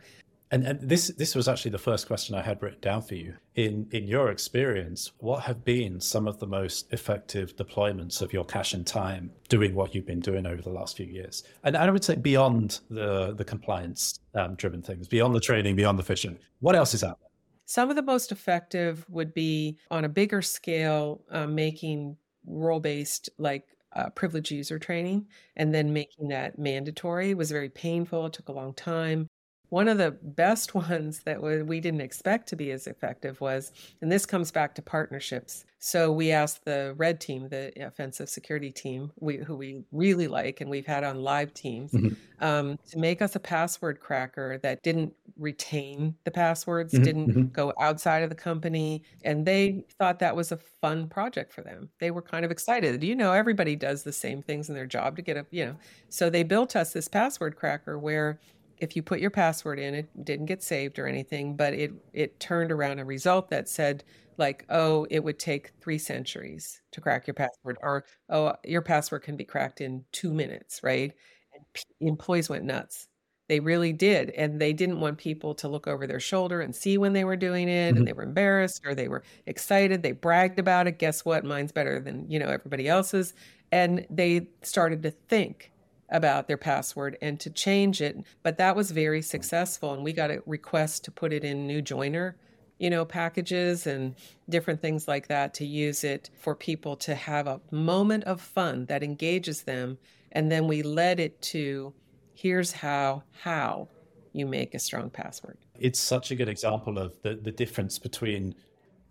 And, 0.52 0.66
and 0.66 0.80
this 0.82 1.10
this 1.10 1.36
was 1.36 1.48
actually 1.48 1.72
the 1.72 1.78
first 1.78 2.08
question 2.08 2.34
I 2.34 2.42
had 2.42 2.62
written 2.64 2.80
down 2.82 3.04
for 3.04 3.14
you. 3.14 3.36
In 3.54 3.88
in 3.92 4.08
your 4.08 4.32
experience, 4.32 5.12
what 5.20 5.44
have 5.44 5.64
been 5.64 6.02
some 6.02 6.28
of 6.28 6.40
the 6.40 6.48
most 6.48 6.92
effective 6.92 7.56
deployments 7.56 8.22
of 8.24 8.34
your 8.34 8.44
cash 8.46 8.74
and 8.74 8.86
time 8.86 9.32
doing 9.48 9.76
what 9.76 9.94
you've 9.94 10.08
been 10.08 10.20
doing 10.20 10.48
over 10.48 10.62
the 10.62 10.72
last 10.72 10.98
few 10.98 11.06
years? 11.06 11.44
And 11.64 11.78
I 11.78 11.88
would 11.92 12.04
say 12.04 12.16
beyond 12.16 12.80
the 12.90 13.36
the 13.36 13.46
compliance 13.46 14.20
um, 14.34 14.56
driven 14.56 14.82
things, 14.82 15.08
beyond 15.08 15.36
the 15.36 15.40
training, 15.40 15.76
beyond 15.76 16.00
the 16.00 16.04
phishing. 16.04 16.40
What 16.62 16.76
else 16.76 16.96
is 16.96 17.04
out 17.04 17.20
there? 17.20 17.29
Some 17.70 17.92
of 17.92 17.96
the 17.96 18.02
most 18.02 18.32
effective 18.32 19.06
would 19.10 19.32
be 19.32 19.78
on 19.92 20.04
a 20.04 20.10
bigger 20.10 20.42
scale, 20.42 21.24
uh, 21.30 21.46
making 21.46 22.18
role 22.48 22.80
based 22.80 23.30
like 23.38 23.68
uh, 23.94 24.10
privilege 24.10 24.50
user 24.52 24.80
training 24.80 25.28
and 25.56 25.72
then 25.74 25.94
making 25.94 26.30
that 26.30 26.58
mandatory 26.58 27.36
was 27.36 27.52
very 27.52 27.70
painful. 27.70 28.26
It 28.26 28.34
took 28.34 28.50
a 28.50 28.54
long 28.54 28.74
time. 28.74 29.28
One 29.70 29.88
of 29.88 29.98
the 29.98 30.12
best 30.12 30.76
ones 30.76 31.22
that 31.26 31.42
we 31.42 31.80
didn't 31.80 32.02
expect 32.02 32.48
to 32.50 32.56
be 32.56 32.72
as 32.72 32.88
effective 32.88 33.40
was, 33.42 33.72
and 34.02 34.12
this 34.12 34.26
comes 34.26 34.52
back 34.52 34.76
to 34.76 34.82
partnerships. 34.82 35.66
So 35.82 36.12
we 36.12 36.32
asked 36.32 36.66
the 36.66 36.94
red 36.98 37.22
team, 37.22 37.48
the 37.48 37.72
offensive 37.82 38.30
security 38.30 38.70
team, 38.70 39.12
we, 39.22 39.38
who 39.38 39.56
we 39.56 39.86
really 39.94 40.28
like 40.28 40.60
and 40.60 40.70
we've 40.70 40.86
had 40.86 41.06
on 41.06 41.24
live 41.24 41.54
teams, 41.54 41.94
mm-hmm. 41.94 42.14
um, 42.44 42.78
to 42.92 42.98
make 42.98 43.22
us 43.22 43.38
a 43.38 43.40
password 43.40 44.02
cracker 44.02 44.58
that 44.62 44.84
didn't 44.84 45.14
retain 45.38 46.16
the 46.26 46.32
passwords, 46.32 46.94
mm-hmm. 46.94 47.04
didn't 47.04 47.30
mm-hmm. 47.30 47.46
go 47.54 47.72
outside 47.80 48.24
of 48.24 48.30
the 48.30 48.36
company. 48.36 49.04
And 49.24 49.46
they 49.46 49.86
thought 49.98 50.20
that 50.20 50.36
was 50.36 50.52
a 50.52 50.58
fun 50.82 51.08
project 51.08 51.54
for 51.54 51.62
them. 51.62 51.90
They 52.00 52.12
were 52.12 52.22
kind 52.22 52.44
of 52.44 52.52
excited. 52.52 53.02
You 53.02 53.16
know, 53.16 53.32
everybody 53.32 53.78
does 53.78 54.04
the 54.04 54.12
same 54.12 54.42
things 54.42 54.68
in 54.68 54.76
their 54.76 54.86
job 54.86 55.16
to 55.16 55.22
get 55.22 55.38
a, 55.38 55.46
you 55.50 55.66
know. 55.66 55.76
So 56.10 56.30
they 56.30 56.44
built 56.44 56.76
us 56.76 56.92
this 56.92 57.08
password 57.08 57.56
cracker 57.56 57.98
where 57.98 58.38
if 58.80 58.96
you 58.96 59.04
put 59.04 59.20
your 59.20 59.30
password 59.30 59.80
in, 59.80 59.94
it 59.94 60.26
didn't 60.26 60.46
get 60.48 60.64
saved 60.64 61.00
or 61.00 61.08
anything, 61.08 61.56
but 61.56 61.74
it 61.74 61.92
it 62.14 62.40
turned 62.40 62.72
around 62.72 63.00
a 63.00 63.06
result 63.06 63.50
that 63.50 63.70
said 63.70 64.04
like, 64.38 64.66
oh, 64.70 65.06
it 65.10 65.24
would 65.24 65.38
take 65.38 65.72
three 65.82 65.98
centuries 65.98 66.82
to 66.92 67.02
crack 67.02 67.28
your 67.28 67.34
password, 67.34 67.78
or 67.82 68.06
oh, 68.30 68.54
your 68.64 68.82
password 68.82 69.24
can 69.24 69.36
be 69.36 69.44
cracked 69.44 69.82
in 69.82 70.06
two 70.12 70.34
minutes, 70.34 70.82
right? 70.82 71.14
And 71.54 71.64
p- 71.74 71.84
employees 72.02 72.50
went 72.50 72.64
nuts. 72.64 73.08
They 73.50 73.60
really 73.60 73.94
did, 73.94 74.30
and 74.32 74.62
they 74.62 74.74
didn't 74.74 75.00
want 75.00 75.18
people 75.18 75.56
to 75.56 75.68
look 75.68 75.88
over 75.88 76.06
their 76.08 76.20
shoulder 76.20 76.62
and 76.62 76.76
see 76.76 76.98
when 76.98 77.14
they 77.14 77.24
were 77.24 77.36
doing 77.36 77.68
it, 77.68 77.90
mm-hmm. 77.90 77.98
and 77.98 78.08
they 78.08 78.14
were 78.14 78.24
embarrassed 78.24 78.82
or 78.86 78.96
they 78.96 79.08
were 79.08 79.24
excited. 79.46 80.04
They 80.04 80.14
bragged 80.14 80.60
about 80.60 80.88
it. 80.88 81.00
Guess 81.00 81.26
what? 81.26 81.44
Mine's 81.44 81.72
better 81.72 82.00
than 82.00 82.30
you 82.30 82.40
know 82.40 82.50
everybody 82.50 82.88
else's, 82.88 83.34
and 83.72 84.06
they 84.10 84.48
started 84.62 85.04
to 85.04 85.12
think 85.12 85.72
about 86.12 86.48
their 86.48 86.58
password 86.58 87.18
and 87.22 87.40
to 87.40 87.50
change 87.50 88.02
it. 88.02 88.18
But 88.44 88.58
that 88.58 88.76
was 88.76 88.92
very 88.92 89.22
successful. 89.22 89.94
And 89.94 90.04
we 90.04 90.14
got 90.14 90.32
a 90.32 90.42
request 90.46 91.04
to 91.06 91.12
put 91.12 91.34
it 91.34 91.44
in 91.44 91.68
new 91.68 91.82
joiner, 91.82 92.36
you 92.78 92.90
know, 92.90 93.06
packages 93.06 93.86
and 93.88 94.16
different 94.50 94.82
things 94.82 95.08
like 95.08 95.28
that 95.28 95.54
to 95.56 95.66
use 95.66 96.04
it 96.04 96.30
for 96.40 96.56
people 96.56 96.96
to 96.98 97.16
have 97.16 97.48
a 97.48 97.62
moment 97.72 98.24
of 98.24 98.42
fun 98.42 98.86
that 98.86 99.04
engages 99.04 99.64
them. 99.64 99.98
And 100.32 100.52
then 100.52 100.68
we 100.68 100.82
led 100.82 101.20
it 101.20 101.42
to 101.44 101.94
here's 102.34 102.72
how, 102.72 103.24
how 103.42 103.90
you 104.32 104.46
make 104.46 104.74
a 104.74 104.80
strong 104.80 105.10
password. 105.10 105.58
It's 105.78 106.00
such 106.00 106.32
a 106.32 106.36
good 106.36 106.50
example 106.50 106.98
of 106.98 107.22
the, 107.22 107.36
the 107.36 107.52
difference 107.52 108.00
between 108.00 108.56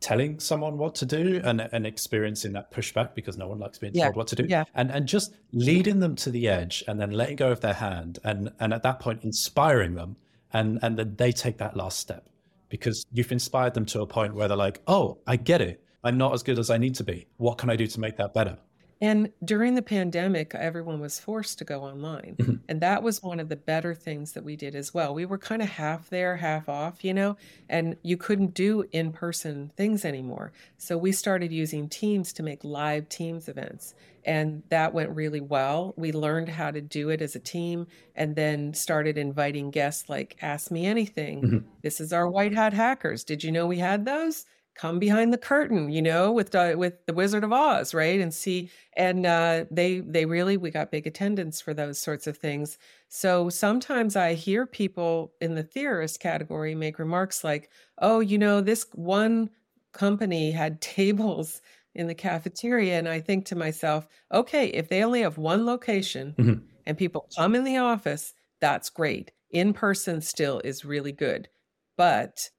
telling 0.00 0.38
someone 0.38 0.78
what 0.78 0.94
to 0.94 1.06
do 1.06 1.40
and, 1.44 1.60
and 1.72 1.86
experiencing 1.86 2.52
that 2.52 2.70
pushback 2.70 3.14
because 3.14 3.36
no 3.36 3.48
one 3.48 3.58
likes 3.58 3.78
being 3.78 3.94
yeah. 3.94 4.04
told 4.04 4.16
what 4.16 4.26
to 4.28 4.36
do 4.36 4.46
yeah. 4.48 4.64
and 4.74 4.90
and 4.90 5.06
just 5.06 5.34
leading 5.52 5.98
them 5.98 6.14
to 6.14 6.30
the 6.30 6.48
edge 6.48 6.84
and 6.86 7.00
then 7.00 7.10
letting 7.10 7.36
go 7.36 7.50
of 7.50 7.60
their 7.60 7.74
hand 7.74 8.18
and 8.24 8.52
and 8.60 8.72
at 8.72 8.82
that 8.82 9.00
point 9.00 9.22
inspiring 9.24 9.94
them 9.94 10.16
and 10.52 10.78
and 10.82 10.98
then 10.98 11.14
they 11.16 11.32
take 11.32 11.58
that 11.58 11.76
last 11.76 11.98
step 11.98 12.28
because 12.68 13.04
you've 13.12 13.32
inspired 13.32 13.74
them 13.74 13.84
to 13.84 14.00
a 14.00 14.06
point 14.06 14.34
where 14.34 14.46
they're 14.46 14.56
like 14.56 14.80
oh 14.86 15.18
i 15.26 15.34
get 15.34 15.60
it 15.60 15.82
i'm 16.04 16.16
not 16.16 16.32
as 16.32 16.42
good 16.42 16.58
as 16.58 16.70
i 16.70 16.78
need 16.78 16.94
to 16.94 17.04
be 17.04 17.26
what 17.38 17.58
can 17.58 17.68
i 17.68 17.74
do 17.74 17.86
to 17.86 17.98
make 17.98 18.16
that 18.16 18.32
better 18.32 18.56
and 19.00 19.30
during 19.44 19.74
the 19.74 19.82
pandemic, 19.82 20.54
everyone 20.54 21.00
was 21.00 21.20
forced 21.20 21.58
to 21.58 21.64
go 21.64 21.82
online. 21.82 22.36
Mm-hmm. 22.38 22.54
And 22.68 22.80
that 22.80 23.02
was 23.02 23.22
one 23.22 23.38
of 23.38 23.48
the 23.48 23.56
better 23.56 23.94
things 23.94 24.32
that 24.32 24.44
we 24.44 24.56
did 24.56 24.74
as 24.74 24.92
well. 24.92 25.14
We 25.14 25.24
were 25.24 25.38
kind 25.38 25.62
of 25.62 25.68
half 25.68 26.10
there, 26.10 26.36
half 26.36 26.68
off, 26.68 27.04
you 27.04 27.14
know, 27.14 27.36
and 27.68 27.96
you 28.02 28.16
couldn't 28.16 28.54
do 28.54 28.84
in 28.90 29.12
person 29.12 29.70
things 29.76 30.04
anymore. 30.04 30.52
So 30.78 30.98
we 30.98 31.12
started 31.12 31.52
using 31.52 31.88
Teams 31.88 32.32
to 32.34 32.42
make 32.42 32.64
live 32.64 33.08
Teams 33.08 33.48
events. 33.48 33.94
And 34.24 34.62
that 34.68 34.92
went 34.92 35.10
really 35.10 35.40
well. 35.40 35.94
We 35.96 36.12
learned 36.12 36.48
how 36.48 36.70
to 36.72 36.80
do 36.80 37.08
it 37.08 37.22
as 37.22 37.34
a 37.34 37.40
team 37.40 37.86
and 38.14 38.34
then 38.34 38.74
started 38.74 39.16
inviting 39.16 39.70
guests 39.70 40.08
like 40.08 40.36
Ask 40.42 40.70
Me 40.70 40.86
Anything. 40.86 41.42
Mm-hmm. 41.42 41.58
This 41.82 42.00
is 42.00 42.12
our 42.12 42.28
White 42.28 42.54
Hat 42.54 42.74
Hackers. 42.74 43.24
Did 43.24 43.44
you 43.44 43.52
know 43.52 43.66
we 43.66 43.78
had 43.78 44.04
those? 44.04 44.44
Come 44.78 44.98
behind 44.98 45.32
the 45.32 45.38
curtain, 45.38 45.90
you 45.90 46.00
know, 46.00 46.32
with 46.32 46.54
uh, 46.54 46.74
with 46.76 47.04
the 47.06 47.12
Wizard 47.12 47.44
of 47.44 47.52
Oz, 47.52 47.92
right? 47.92 48.20
And 48.20 48.32
see, 48.32 48.70
and 48.96 49.26
uh, 49.26 49.64
they 49.70 50.00
they 50.00 50.24
really 50.24 50.56
we 50.56 50.70
got 50.70 50.92
big 50.92 51.06
attendance 51.06 51.60
for 51.60 51.74
those 51.74 51.98
sorts 51.98 52.26
of 52.26 52.38
things. 52.38 52.78
So 53.08 53.50
sometimes 53.50 54.16
I 54.16 54.34
hear 54.34 54.66
people 54.66 55.32
in 55.40 55.54
the 55.54 55.64
theorist 55.64 56.20
category 56.20 56.74
make 56.74 56.98
remarks 56.98 57.44
like, 57.44 57.70
"Oh, 57.98 58.20
you 58.20 58.38
know, 58.38 58.60
this 58.60 58.86
one 58.94 59.50
company 59.92 60.52
had 60.52 60.80
tables." 60.80 61.60
in 61.94 62.06
the 62.06 62.14
cafeteria 62.14 62.96
and 62.96 63.08
I 63.08 63.18
think 63.18 63.46
to 63.46 63.56
myself, 63.56 64.06
okay, 64.32 64.68
if 64.68 64.88
they 64.88 65.02
only 65.02 65.22
have 65.22 65.36
one 65.36 65.66
location 65.66 66.32
mm-hmm. 66.38 66.64
and 66.86 66.96
people 66.96 67.26
come 67.36 67.56
in 67.56 67.64
the 67.64 67.78
office, 67.78 68.34
that's 68.60 68.88
great. 68.88 69.32
In 69.50 69.72
person 69.72 70.20
still 70.20 70.60
is 70.62 70.84
really 70.84 71.10
good. 71.10 71.48
But 71.96 72.50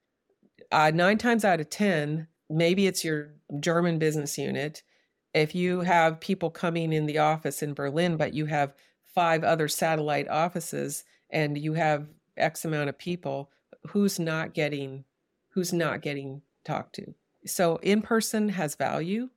uh, 0.71 0.91
nine 0.93 1.17
times 1.17 1.43
out 1.43 1.59
of 1.59 1.69
10, 1.69 2.27
maybe 2.49 2.87
it's 2.87 3.03
your 3.03 3.31
German 3.59 3.99
business 3.99 4.37
unit. 4.37 4.83
If 5.33 5.53
you 5.53 5.81
have 5.81 6.19
people 6.19 6.49
coming 6.49 6.93
in 6.93 7.05
the 7.05 7.19
office 7.19 7.61
in 7.61 7.73
Berlin, 7.73 8.17
but 8.17 8.33
you 8.33 8.45
have 8.45 8.73
five 9.13 9.43
other 9.43 9.67
satellite 9.67 10.27
offices 10.27 11.03
and 11.29 11.57
you 11.57 11.73
have 11.73 12.07
X 12.37 12.65
amount 12.65 12.89
of 12.89 12.97
people, 12.97 13.51
who's 13.87 14.19
not 14.19 14.53
getting 14.53 15.05
who's 15.49 15.73
not 15.73 16.01
getting 16.01 16.41
talked 16.63 16.93
to? 16.95 17.13
So 17.45 17.77
in 17.77 18.01
person 18.01 18.49
has 18.49 18.75
value, 18.75 19.29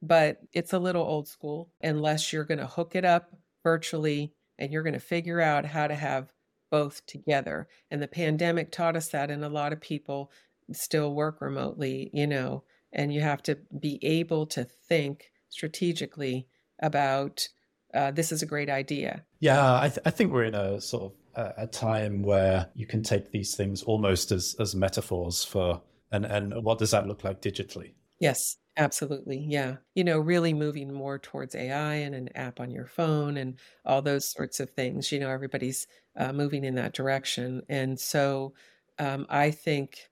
but 0.00 0.40
it's 0.52 0.72
a 0.72 0.78
little 0.78 1.02
old 1.02 1.26
school 1.26 1.70
unless 1.82 2.32
you're 2.32 2.44
going 2.44 2.58
to 2.58 2.66
hook 2.66 2.94
it 2.94 3.04
up 3.04 3.30
virtually, 3.64 4.32
and 4.58 4.72
you're 4.72 4.82
going 4.82 4.94
to 4.94 5.00
figure 5.00 5.40
out 5.40 5.64
how 5.64 5.88
to 5.88 5.94
have 5.94 6.32
both 6.70 7.04
together. 7.06 7.68
And 7.90 8.00
the 8.00 8.08
pandemic 8.08 8.70
taught 8.70 8.96
us 8.96 9.08
that, 9.08 9.30
and 9.30 9.44
a 9.44 9.48
lot 9.48 9.72
of 9.72 9.80
people 9.80 10.30
still 10.72 11.14
work 11.14 11.40
remotely, 11.40 12.10
you 12.12 12.26
know, 12.26 12.64
and 12.92 13.12
you 13.12 13.20
have 13.20 13.42
to 13.44 13.58
be 13.78 13.98
able 14.02 14.46
to 14.46 14.64
think 14.64 15.30
strategically 15.48 16.46
about 16.80 17.48
uh, 17.94 18.10
this 18.10 18.32
is 18.32 18.42
a 18.42 18.46
great 18.46 18.68
idea. 18.68 19.24
Yeah, 19.40 19.80
I, 19.80 19.88
th- 19.88 20.00
I 20.04 20.10
think 20.10 20.32
we're 20.32 20.44
in 20.44 20.54
a 20.54 20.80
sort 20.80 21.04
of 21.04 21.12
a, 21.34 21.62
a 21.62 21.66
time 21.66 22.22
where 22.22 22.68
you 22.74 22.86
can 22.86 23.02
take 23.02 23.30
these 23.30 23.54
things 23.56 23.82
almost 23.82 24.30
as 24.30 24.54
as 24.60 24.74
metaphors 24.74 25.44
for 25.44 25.80
and 26.12 26.24
and 26.24 26.52
what 26.62 26.78
does 26.78 26.90
that 26.90 27.06
look 27.06 27.24
like 27.24 27.40
digitally? 27.40 27.92
Yes, 28.20 28.56
absolutely. 28.76 29.44
Yeah. 29.48 29.76
You 29.94 30.04
know, 30.04 30.18
really 30.18 30.52
moving 30.52 30.92
more 30.92 31.18
towards 31.18 31.54
AI 31.54 31.94
and 31.94 32.14
an 32.14 32.30
app 32.34 32.60
on 32.60 32.70
your 32.70 32.86
phone 32.86 33.36
and 33.36 33.58
all 33.84 34.02
those 34.02 34.30
sorts 34.30 34.60
of 34.60 34.70
things. 34.70 35.12
You 35.12 35.20
know, 35.20 35.30
everybody's 35.30 35.86
uh, 36.16 36.32
moving 36.32 36.64
in 36.64 36.74
that 36.74 36.94
direction. 36.94 37.62
And 37.68 37.98
so 37.98 38.54
um, 38.98 39.26
I 39.28 39.52
think 39.52 40.07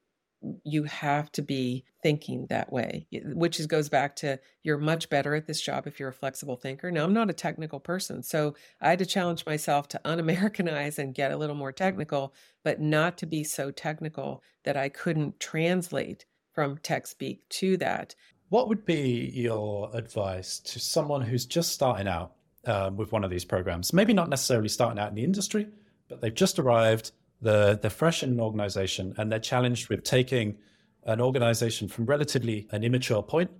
you 0.65 0.85
have 0.85 1.31
to 1.33 1.43
be 1.43 1.85
thinking 2.03 2.47
that 2.49 2.73
way, 2.73 3.07
which 3.25 3.59
is, 3.59 3.67
goes 3.67 3.89
back 3.89 4.17
to 4.17 4.39
you're 4.63 4.79
much 4.79 5.09
better 5.09 5.35
at 5.35 5.47
this 5.47 5.61
job 5.61 5.87
if 5.87 5.99
you're 5.99 6.11
a 6.11 6.15
flexible 6.15 6.57
thinker. 6.57 6.91
Now, 6.91 7.05
I'm 7.05 7.13
not 7.13 7.31
a 7.31 7.35
technical 7.35 7.81
person, 7.81 8.23
so 8.23 8.55
I 8.81 8.91
had 8.91 8.99
to 9.01 9.07
challenge 9.07 9.47
myself 9.47 9.89
to 9.89 10.01
un 10.09 10.21
Americanize 10.21 10.99
and 10.99 11.15
get 11.15 11.33
a 11.33 11.37
little 11.37 11.57
more 11.57 11.73
technical, 11.73 12.35
but 12.65 12.81
not 12.81 13.19
to 13.19 13.27
be 13.27 13.45
so 13.45 13.71
technical 13.71 14.43
that 14.65 14.77
I 14.77 14.89
couldn't 14.89 15.41
translate 15.41 16.27
from 16.53 16.79
tech 16.79 17.07
speak 17.07 17.49
to 17.51 17.77
that. 17.79 18.15
What 18.49 18.69
would 18.69 18.85
be 18.85 19.31
your 19.35 19.91
advice 19.93 20.61
to 20.61 20.79
someone 20.79 21.23
who's 21.23 21.47
just 21.47 21.73
starting 21.73 22.07
out 22.07 22.33
um, 22.65 22.97
with 22.97 23.11
one 23.11 23.25
of 23.25 23.31
these 23.31 23.45
programs? 23.45 23.93
Maybe 23.93 24.13
not 24.13 24.29
necessarily 24.29 24.69
starting 24.69 24.99
out 24.99 25.09
in 25.09 25.17
the 25.17 25.25
industry, 25.25 25.67
but 26.09 26.21
they've 26.21 26.35
just 26.35 26.59
arrived 26.59 27.11
they're, 27.41 27.77
they're 27.77 27.91
fresh 27.91 28.23
in 28.23 28.31
an 28.31 28.41
organization 28.41 29.15
and 29.19 29.31
they're 29.31 29.39
challenged 29.39 29.89
with 29.89 30.03
taking 30.05 30.57
an 31.05 31.21
organization 31.21 31.89
from 31.89 32.07
relatively 32.07 32.67
an 32.73 32.83
immature 32.83 33.23
point 33.23 33.51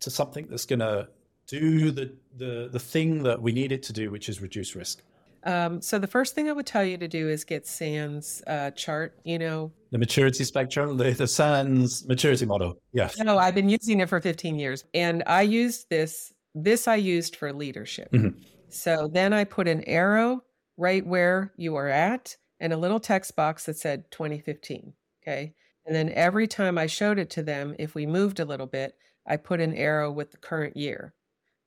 to 0.00 0.10
something 0.10 0.46
that's 0.48 0.66
going 0.66 0.80
to 0.80 1.08
do 1.46 1.90
the, 1.90 2.12
the, 2.36 2.68
the 2.72 2.78
thing 2.78 3.22
that 3.22 3.40
we 3.40 3.52
need 3.52 3.72
it 3.72 3.82
to 3.84 3.92
do, 3.92 4.10
which 4.10 4.28
is 4.28 4.42
reduce 4.42 4.74
risk. 4.74 5.02
Um, 5.44 5.80
so 5.80 5.98
the 6.00 6.08
first 6.08 6.34
thing 6.34 6.48
I 6.48 6.52
would 6.52 6.66
tell 6.66 6.84
you 6.84 6.98
to 6.98 7.06
do 7.06 7.28
is 7.28 7.44
get 7.44 7.68
SANS 7.68 8.42
uh, 8.48 8.72
chart. 8.72 9.16
You 9.22 9.38
know, 9.38 9.72
the 9.92 9.98
maturity 9.98 10.42
spectrum, 10.42 10.96
the, 10.96 11.12
the 11.12 11.28
SANS 11.28 12.06
maturity 12.08 12.44
model. 12.44 12.78
Yes. 12.92 13.16
No, 13.18 13.38
I've 13.38 13.54
been 13.54 13.68
using 13.68 14.00
it 14.00 14.08
for 14.08 14.20
15 14.20 14.58
years, 14.58 14.84
and 14.92 15.22
I 15.26 15.42
used 15.42 15.88
this. 15.88 16.32
This 16.56 16.88
I 16.88 16.96
used 16.96 17.36
for 17.36 17.52
leadership. 17.52 18.10
Mm-hmm. 18.10 18.40
So 18.70 19.08
then 19.12 19.32
I 19.32 19.44
put 19.44 19.68
an 19.68 19.84
arrow 19.84 20.42
right 20.76 21.06
where 21.06 21.52
you 21.56 21.76
are 21.76 21.88
at, 21.88 22.36
and 22.60 22.72
a 22.72 22.76
little 22.76 23.00
text 23.00 23.36
box 23.36 23.64
that 23.64 23.76
said 23.76 24.10
2015. 24.10 24.92
Okay. 25.22 25.54
And 25.84 25.94
then 25.94 26.10
every 26.10 26.46
time 26.46 26.78
I 26.78 26.86
showed 26.86 27.18
it 27.18 27.30
to 27.30 27.42
them, 27.42 27.74
if 27.78 27.94
we 27.94 28.06
moved 28.06 28.40
a 28.40 28.44
little 28.44 28.66
bit, 28.66 28.96
I 29.26 29.36
put 29.36 29.60
an 29.60 29.74
arrow 29.74 30.10
with 30.10 30.32
the 30.32 30.36
current 30.36 30.76
year 30.76 31.14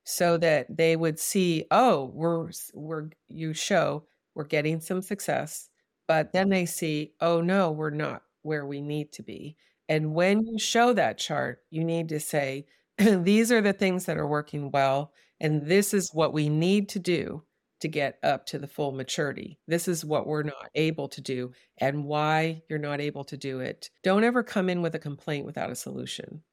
so 0.04 0.38
that 0.38 0.76
they 0.76 0.96
would 0.96 1.20
see, 1.20 1.66
oh, 1.72 2.12
we're, 2.14 2.50
we're, 2.74 3.10
you 3.28 3.54
show 3.54 4.06
we're 4.36 4.44
getting 4.46 4.80
some 4.80 5.02
success. 5.02 5.70
But 6.08 6.32
then 6.34 6.50
they 6.50 6.66
see, 6.66 7.14
oh, 7.22 7.42
no, 7.42 7.72
we're 7.72 7.90
not 7.90 8.24
where 8.42 8.66
we 8.66 8.82
need 8.82 9.12
to 9.14 9.24
be. 9.24 9.58
And 9.88 10.14
when 10.14 10.46
you 10.46 10.58
show 10.60 10.94
that 10.94 11.18
chart, 11.18 11.60
you 11.70 11.84
need 11.84 12.10
to 12.10 12.20
say, 12.20 12.66
these 12.98 13.52
are 13.52 13.62
the 13.62 13.74
things 13.74 14.06
that 14.06 14.18
are 14.18 14.28
working 14.28 14.72
well. 14.72 15.12
And 15.40 15.66
this 15.66 15.94
is 15.94 16.14
what 16.14 16.34
we 16.34 16.50
need 16.50 16.90
to 16.90 17.00
do 17.00 17.44
to 17.80 17.88
get 17.88 18.20
up 18.24 18.46
to 18.48 18.60
the 18.60 18.68
full 18.68 18.92
maturity. 18.92 19.58
This 19.68 19.88
is 19.88 20.04
what 20.04 20.28
we're 20.28 20.44
not 20.44 20.70
able 20.76 21.08
to 21.10 21.22
do 21.22 21.52
and 21.78 22.06
why 22.06 22.62
you're 22.70 22.80
not 22.80 23.02
able 23.02 23.24
to 23.26 23.38
do 23.38 23.60
it. 23.60 23.90
Don't 24.04 24.24
ever 24.24 24.44
come 24.44 24.70
in 24.70 24.82
with 24.82 24.96
a 24.96 25.00
complaint 25.00 25.46
without 25.46 25.72
a 25.72 25.76
solution. 25.76 26.44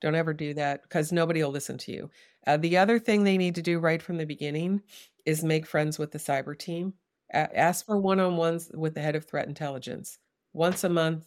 Don't 0.00 0.14
ever 0.14 0.34
do 0.34 0.52
that 0.54 0.82
because 0.82 1.12
nobody 1.12 1.42
will 1.42 1.50
listen 1.50 1.78
to 1.78 1.92
you. 1.92 2.10
Uh, 2.46 2.58
the 2.58 2.76
other 2.76 2.98
thing 2.98 3.24
they 3.24 3.38
need 3.38 3.54
to 3.54 3.62
do 3.62 3.78
right 3.78 4.02
from 4.02 4.18
the 4.18 4.26
beginning 4.26 4.82
is 5.24 5.42
make 5.42 5.66
friends 5.66 5.98
with 5.98 6.12
the 6.12 6.18
cyber 6.18 6.58
team. 6.58 6.94
A- 7.32 7.58
ask 7.58 7.86
for 7.86 7.98
one 7.98 8.20
on 8.20 8.36
ones 8.36 8.70
with 8.74 8.94
the 8.94 9.00
head 9.00 9.16
of 9.16 9.24
threat 9.24 9.48
intelligence. 9.48 10.18
Once 10.52 10.84
a 10.84 10.88
month, 10.88 11.26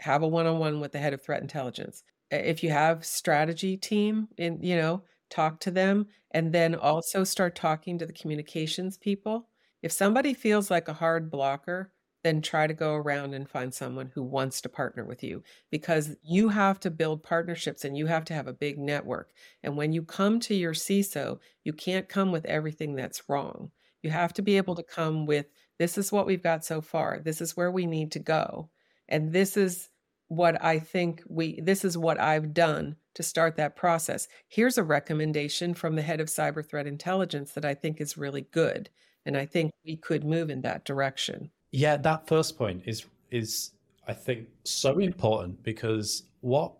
have 0.00 0.22
a 0.22 0.28
one 0.28 0.46
on 0.46 0.58
one 0.58 0.80
with 0.80 0.92
the 0.92 0.98
head 0.98 1.14
of 1.14 1.22
threat 1.22 1.40
intelligence. 1.40 2.02
If 2.30 2.64
you 2.64 2.70
have 2.70 3.04
strategy 3.04 3.76
team 3.76 4.28
in, 4.36 4.60
you 4.60 4.76
know, 4.76 5.02
talk 5.30 5.60
to 5.60 5.70
them, 5.70 6.06
and 6.30 6.52
then 6.52 6.74
also 6.74 7.24
start 7.24 7.54
talking 7.54 7.98
to 7.98 8.06
the 8.06 8.12
communications 8.12 8.96
people. 8.96 9.48
If 9.82 9.92
somebody 9.92 10.34
feels 10.34 10.70
like 10.70 10.88
a 10.88 10.94
hard 10.94 11.30
blocker, 11.30 11.92
then 12.26 12.42
try 12.42 12.66
to 12.66 12.74
go 12.74 12.94
around 12.94 13.34
and 13.34 13.48
find 13.48 13.72
someone 13.72 14.10
who 14.12 14.22
wants 14.22 14.60
to 14.60 14.68
partner 14.68 15.04
with 15.04 15.22
you 15.22 15.44
because 15.70 16.16
you 16.24 16.48
have 16.48 16.80
to 16.80 16.90
build 16.90 17.22
partnerships 17.22 17.84
and 17.84 17.96
you 17.96 18.06
have 18.06 18.24
to 18.24 18.34
have 18.34 18.48
a 18.48 18.52
big 18.52 18.78
network. 18.78 19.30
And 19.62 19.76
when 19.76 19.92
you 19.92 20.02
come 20.02 20.40
to 20.40 20.54
your 20.54 20.72
CISO, 20.72 21.38
you 21.62 21.72
can't 21.72 22.08
come 22.08 22.32
with 22.32 22.44
everything 22.46 22.96
that's 22.96 23.28
wrong. 23.28 23.70
You 24.02 24.10
have 24.10 24.32
to 24.34 24.42
be 24.42 24.56
able 24.56 24.74
to 24.74 24.82
come 24.82 25.24
with 25.24 25.46
this 25.78 25.96
is 25.98 26.10
what 26.10 26.26
we've 26.26 26.42
got 26.42 26.64
so 26.64 26.80
far, 26.80 27.20
this 27.24 27.40
is 27.40 27.56
where 27.56 27.70
we 27.70 27.86
need 27.86 28.10
to 28.12 28.18
go. 28.18 28.70
And 29.08 29.32
this 29.32 29.56
is 29.56 29.88
what 30.26 30.62
I 30.64 30.80
think 30.80 31.22
we, 31.28 31.60
this 31.60 31.84
is 31.84 31.96
what 31.96 32.18
I've 32.18 32.52
done 32.52 32.96
to 33.16 33.22
start 33.22 33.56
that 33.56 33.76
process. 33.76 34.28
Here's 34.46 34.78
a 34.78 34.84
recommendation 34.84 35.74
from 35.74 35.96
the 35.96 36.02
head 36.02 36.20
of 36.20 36.28
cyber 36.28 36.64
threat 36.64 36.86
intelligence 36.86 37.52
that 37.52 37.64
I 37.64 37.74
think 37.74 38.00
is 38.00 38.16
really 38.16 38.42
good. 38.52 38.90
And 39.24 39.36
I 39.36 39.46
think 39.46 39.72
we 39.84 39.96
could 39.96 40.22
move 40.22 40.50
in 40.50 40.60
that 40.60 40.84
direction. 40.84 41.50
Yeah, 41.72 41.96
that 41.96 42.28
first 42.28 42.56
point 42.56 42.82
is 42.86 43.06
is 43.30 43.72
I 44.06 44.12
think 44.12 44.46
so 44.64 44.98
important 44.98 45.62
because 45.64 46.22
what 46.42 46.72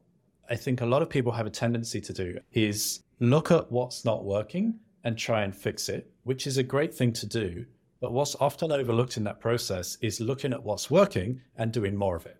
I 0.49 0.55
think 0.55 0.81
a 0.81 0.87
lot 0.87 1.03
of 1.03 1.11
people 1.11 1.33
have 1.33 1.47
a 1.47 1.51
tendency 1.51 2.01
to 2.03 2.13
do 2.13 2.39
is 2.53 3.03
look 3.19 3.51
at 3.51 3.73
what's 3.73 4.05
not 4.05 4.25
working 4.25 4.79
and 5.03 5.19
try 5.19 5.43
and 5.43 5.57
fix 5.57 5.89
it, 5.89 6.09
which 6.25 6.47
is 6.47 6.59
a 6.59 6.63
great 6.63 6.95
thing 6.95 7.13
to 7.15 7.27
do. 7.27 7.65
But 8.01 8.13
what's 8.13 8.37
often 8.39 8.71
overlooked 8.71 9.17
in 9.17 9.25
that 9.25 9.41
process 9.41 9.97
is 10.03 10.21
looking 10.21 10.53
at 10.53 10.63
what's 10.63 10.91
working 10.91 11.41
and 11.57 11.73
doing 11.73 11.97
more 11.97 12.15
of 12.15 12.27
it. 12.27 12.37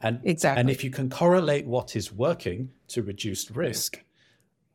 And 0.00 0.20
exactly. 0.24 0.60
And 0.60 0.70
if 0.70 0.82
you 0.82 0.90
can 0.90 1.10
correlate 1.10 1.66
what 1.66 1.94
is 1.94 2.12
working 2.12 2.70
to 2.88 3.02
reduce 3.02 3.50
risk, 3.50 4.02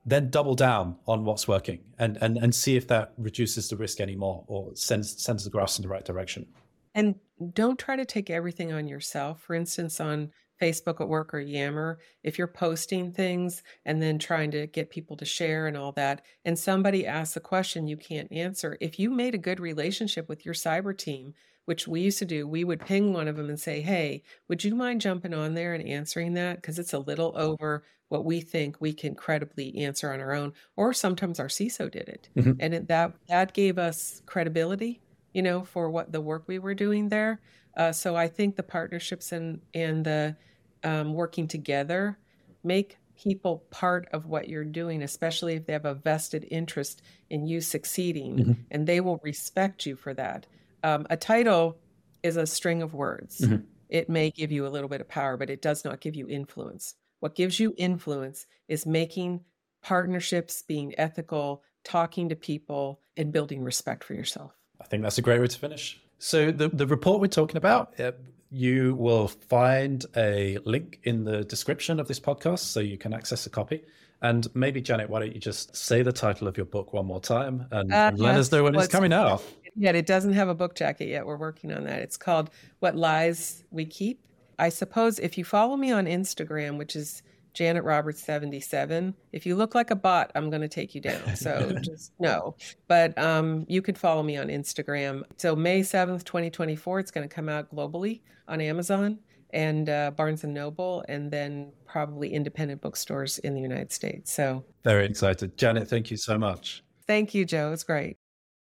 then 0.05 0.29
double 0.29 0.55
down 0.55 0.97
on 1.07 1.25
what's 1.25 1.47
working 1.47 1.79
and, 1.97 2.17
and, 2.21 2.37
and 2.37 2.53
see 2.53 2.75
if 2.75 2.87
that 2.89 3.13
reduces 3.17 3.69
the 3.69 3.75
risk 3.75 3.99
anymore 3.99 4.43
or 4.47 4.75
sends 4.75 5.21
sends 5.21 5.43
the 5.43 5.49
graphs 5.49 5.79
in 5.79 5.83
the 5.83 5.89
right 5.89 6.05
direction. 6.05 6.45
And 6.93 7.15
don't 7.53 7.79
try 7.79 7.95
to 7.95 8.05
take 8.05 8.29
everything 8.29 8.71
on 8.71 8.87
yourself. 8.87 9.41
For 9.41 9.55
instance, 9.55 9.99
on 9.99 10.31
Facebook 10.61 11.01
at 11.01 11.09
work 11.09 11.33
or 11.33 11.39
Yammer, 11.39 11.99
if 12.23 12.37
you're 12.37 12.47
posting 12.47 13.11
things 13.11 13.63
and 13.83 14.01
then 14.01 14.17
trying 14.17 14.51
to 14.51 14.67
get 14.67 14.89
people 14.89 15.17
to 15.17 15.25
share 15.25 15.67
and 15.67 15.75
all 15.75 15.91
that, 15.93 16.21
and 16.45 16.57
somebody 16.57 17.05
asks 17.05 17.35
a 17.35 17.41
question 17.41 17.87
you 17.87 17.97
can't 17.97 18.31
answer, 18.31 18.77
if 18.79 18.97
you 18.97 19.09
made 19.09 19.35
a 19.35 19.39
good 19.39 19.59
relationship 19.59 20.29
with 20.29 20.45
your 20.45 20.53
cyber 20.53 20.97
team, 20.97 21.33
which 21.65 21.87
we 21.87 22.01
used 22.01 22.19
to 22.19 22.25
do, 22.25 22.47
we 22.47 22.63
would 22.63 22.85
ping 22.85 23.13
one 23.13 23.27
of 23.27 23.35
them 23.35 23.49
and 23.49 23.59
say, 23.59 23.81
Hey, 23.81 24.23
would 24.47 24.63
you 24.63 24.75
mind 24.75 25.01
jumping 25.01 25.33
on 25.33 25.53
there 25.53 25.73
and 25.73 25.87
answering 25.87 26.33
that? 26.33 26.57
Because 26.57 26.79
it's 26.79 26.93
a 26.93 26.99
little 26.99 27.33
over 27.35 27.83
what 28.09 28.23
we 28.23 28.39
think 28.39 28.79
we 28.79 28.93
can 28.93 29.15
credibly 29.15 29.75
answer 29.79 30.13
on 30.13 30.19
our 30.19 30.33
own. 30.33 30.53
Or 30.75 30.93
sometimes 30.93 31.39
our 31.39 31.47
CISO 31.47 31.89
did 31.91 32.07
it. 32.07 32.29
Mm-hmm. 32.37 32.51
And 32.59 32.73
it, 32.73 32.87
that 32.87 33.13
that 33.27 33.53
gave 33.53 33.77
us 33.77 34.21
credibility, 34.25 35.01
you 35.33 35.41
know, 35.41 35.63
for 35.63 35.89
what 35.89 36.11
the 36.11 36.21
work 36.21 36.43
we 36.47 36.59
were 36.59 36.75
doing 36.75 37.09
there. 37.09 37.41
Uh, 37.75 37.91
so 37.91 38.15
I 38.15 38.27
think 38.27 38.55
the 38.55 38.63
partnerships 38.63 39.31
and 39.31 39.59
and 39.73 40.05
the 40.05 40.37
um, 40.83 41.13
working 41.13 41.47
together 41.47 42.17
make 42.63 42.97
people 43.17 43.63
part 43.71 44.07
of 44.11 44.27
what 44.27 44.49
you're 44.49 44.65
doing, 44.65 45.01
especially 45.01 45.55
if 45.55 45.65
they 45.65 45.73
have 45.73 45.85
a 45.85 45.93
vested 45.93 46.45
interest 46.51 47.01
in 47.29 47.47
you 47.47 47.61
succeeding, 47.61 48.37
mm-hmm. 48.37 48.51
and 48.69 48.85
they 48.85 48.99
will 48.99 49.19
respect 49.23 49.85
you 49.85 49.95
for 49.95 50.13
that 50.13 50.45
um, 50.85 51.07
a 51.09 51.17
title 51.17 51.79
is 52.21 52.37
a 52.37 52.45
string 52.45 52.81
of 52.83 52.93
words. 52.93 53.41
Mm-hmm. 53.41 53.65
It 53.89 54.07
may 54.07 54.29
give 54.29 54.51
you 54.51 54.67
a 54.67 54.69
little 54.69 54.87
bit 54.87 55.01
of 55.01 55.07
power, 55.07 55.35
but 55.35 55.49
it 55.49 55.61
does 55.61 55.83
not 55.83 55.99
give 55.99 56.15
you 56.15 56.27
influence. 56.27 56.93
What 57.19 57.35
gives 57.35 57.59
you 57.59 57.73
influence 57.77 58.45
is 58.67 58.85
making 58.85 59.41
partnerships, 59.83 60.61
being 60.61 60.93
ethical, 60.97 61.63
talking 61.83 62.29
to 62.29 62.35
people, 62.35 62.99
and 63.17 63.31
building 63.31 63.63
respect 63.63 64.03
for 64.03 64.13
yourself. 64.13 64.51
I 64.79 64.85
think 64.85 65.01
that's 65.01 65.17
a 65.17 65.21
great 65.23 65.39
way 65.39 65.47
to 65.47 65.59
finish. 65.59 65.99
So, 66.19 66.51
the, 66.51 66.69
the 66.69 66.87
report 66.87 67.19
we're 67.19 67.27
talking 67.27 67.57
about, 67.57 67.99
uh, 67.99 68.11
you 68.51 68.95
will 68.95 69.27
find 69.27 70.05
a 70.15 70.59
link 70.65 70.99
in 71.03 71.23
the 71.23 71.43
description 71.43 71.99
of 71.99 72.07
this 72.07 72.19
podcast 72.19 72.59
so 72.59 72.79
you 72.79 72.97
can 72.97 73.13
access 73.13 73.45
a 73.45 73.49
copy. 73.49 73.83
And 74.21 74.47
maybe, 74.55 74.81
Janet, 74.81 75.09
why 75.09 75.19
don't 75.19 75.33
you 75.33 75.39
just 75.39 75.75
say 75.75 76.01
the 76.01 76.13
title 76.13 76.47
of 76.47 76.57
your 76.57 76.65
book 76.65 76.93
one 76.93 77.05
more 77.05 77.19
time 77.19 77.67
and, 77.71 77.91
uh, 77.91 78.09
and 78.11 78.19
let 78.19 78.35
us 78.35 78.51
know 78.51 78.63
when 78.63 78.75
it's 78.75 78.87
coming 78.87 79.13
out? 79.13 79.43
Yet. 79.75 79.95
It 79.95 80.05
doesn't 80.05 80.33
have 80.33 80.49
a 80.49 80.55
book 80.55 80.75
jacket 80.75 81.07
yet. 81.07 81.25
We're 81.25 81.37
working 81.37 81.71
on 81.71 81.83
that. 81.85 81.99
It's 81.99 82.17
called 82.17 82.49
What 82.79 82.95
Lies 82.95 83.63
We 83.71 83.85
Keep. 83.85 84.21
I 84.57 84.69
suppose 84.69 85.19
if 85.19 85.37
you 85.37 85.43
follow 85.43 85.75
me 85.75 85.91
on 85.91 86.05
Instagram, 86.05 86.77
which 86.77 86.95
is 86.95 87.21
Janet 87.55 87.85
Roberts 87.85 88.21
77. 88.21 89.15
If 89.31 89.45
you 89.45 89.55
look 89.55 89.73
like 89.73 89.89
a 89.89 89.95
bot, 89.95 90.29
I'm 90.35 90.49
going 90.49 90.61
to 90.61 90.67
take 90.67 90.93
you 90.93 91.01
down. 91.01 91.35
So 91.37 91.77
just 91.81 92.11
no. 92.19 92.55
But 92.87 93.17
um, 93.17 93.65
you 93.67 93.81
can 93.81 93.95
follow 93.95 94.21
me 94.21 94.37
on 94.37 94.47
Instagram. 94.47 95.23
So 95.37 95.55
May 95.55 95.79
7th, 95.79 96.25
2024, 96.25 96.99
it's 96.99 97.11
going 97.11 97.27
to 97.27 97.33
come 97.33 97.49
out 97.49 97.73
globally 97.73 98.19
on 98.47 98.61
Amazon 98.61 99.19
and 99.51 99.89
uh, 99.89 100.11
Barnes 100.11 100.43
and 100.43 100.53
Noble, 100.53 101.05
and 101.07 101.31
then 101.31 101.71
probably 101.85 102.33
independent 102.33 102.81
bookstores 102.81 103.37
in 103.39 103.53
the 103.53 103.61
United 103.61 103.93
States. 103.93 104.33
So 104.33 104.65
very 104.83 105.05
excited. 105.05 105.57
Janet, 105.57 105.87
thank 105.87 106.11
you 106.11 106.17
so 106.17 106.37
much. 106.37 106.83
Thank 107.07 107.33
you, 107.33 107.45
Joe. 107.45 107.71
It's 107.71 107.83
great. 107.83 108.17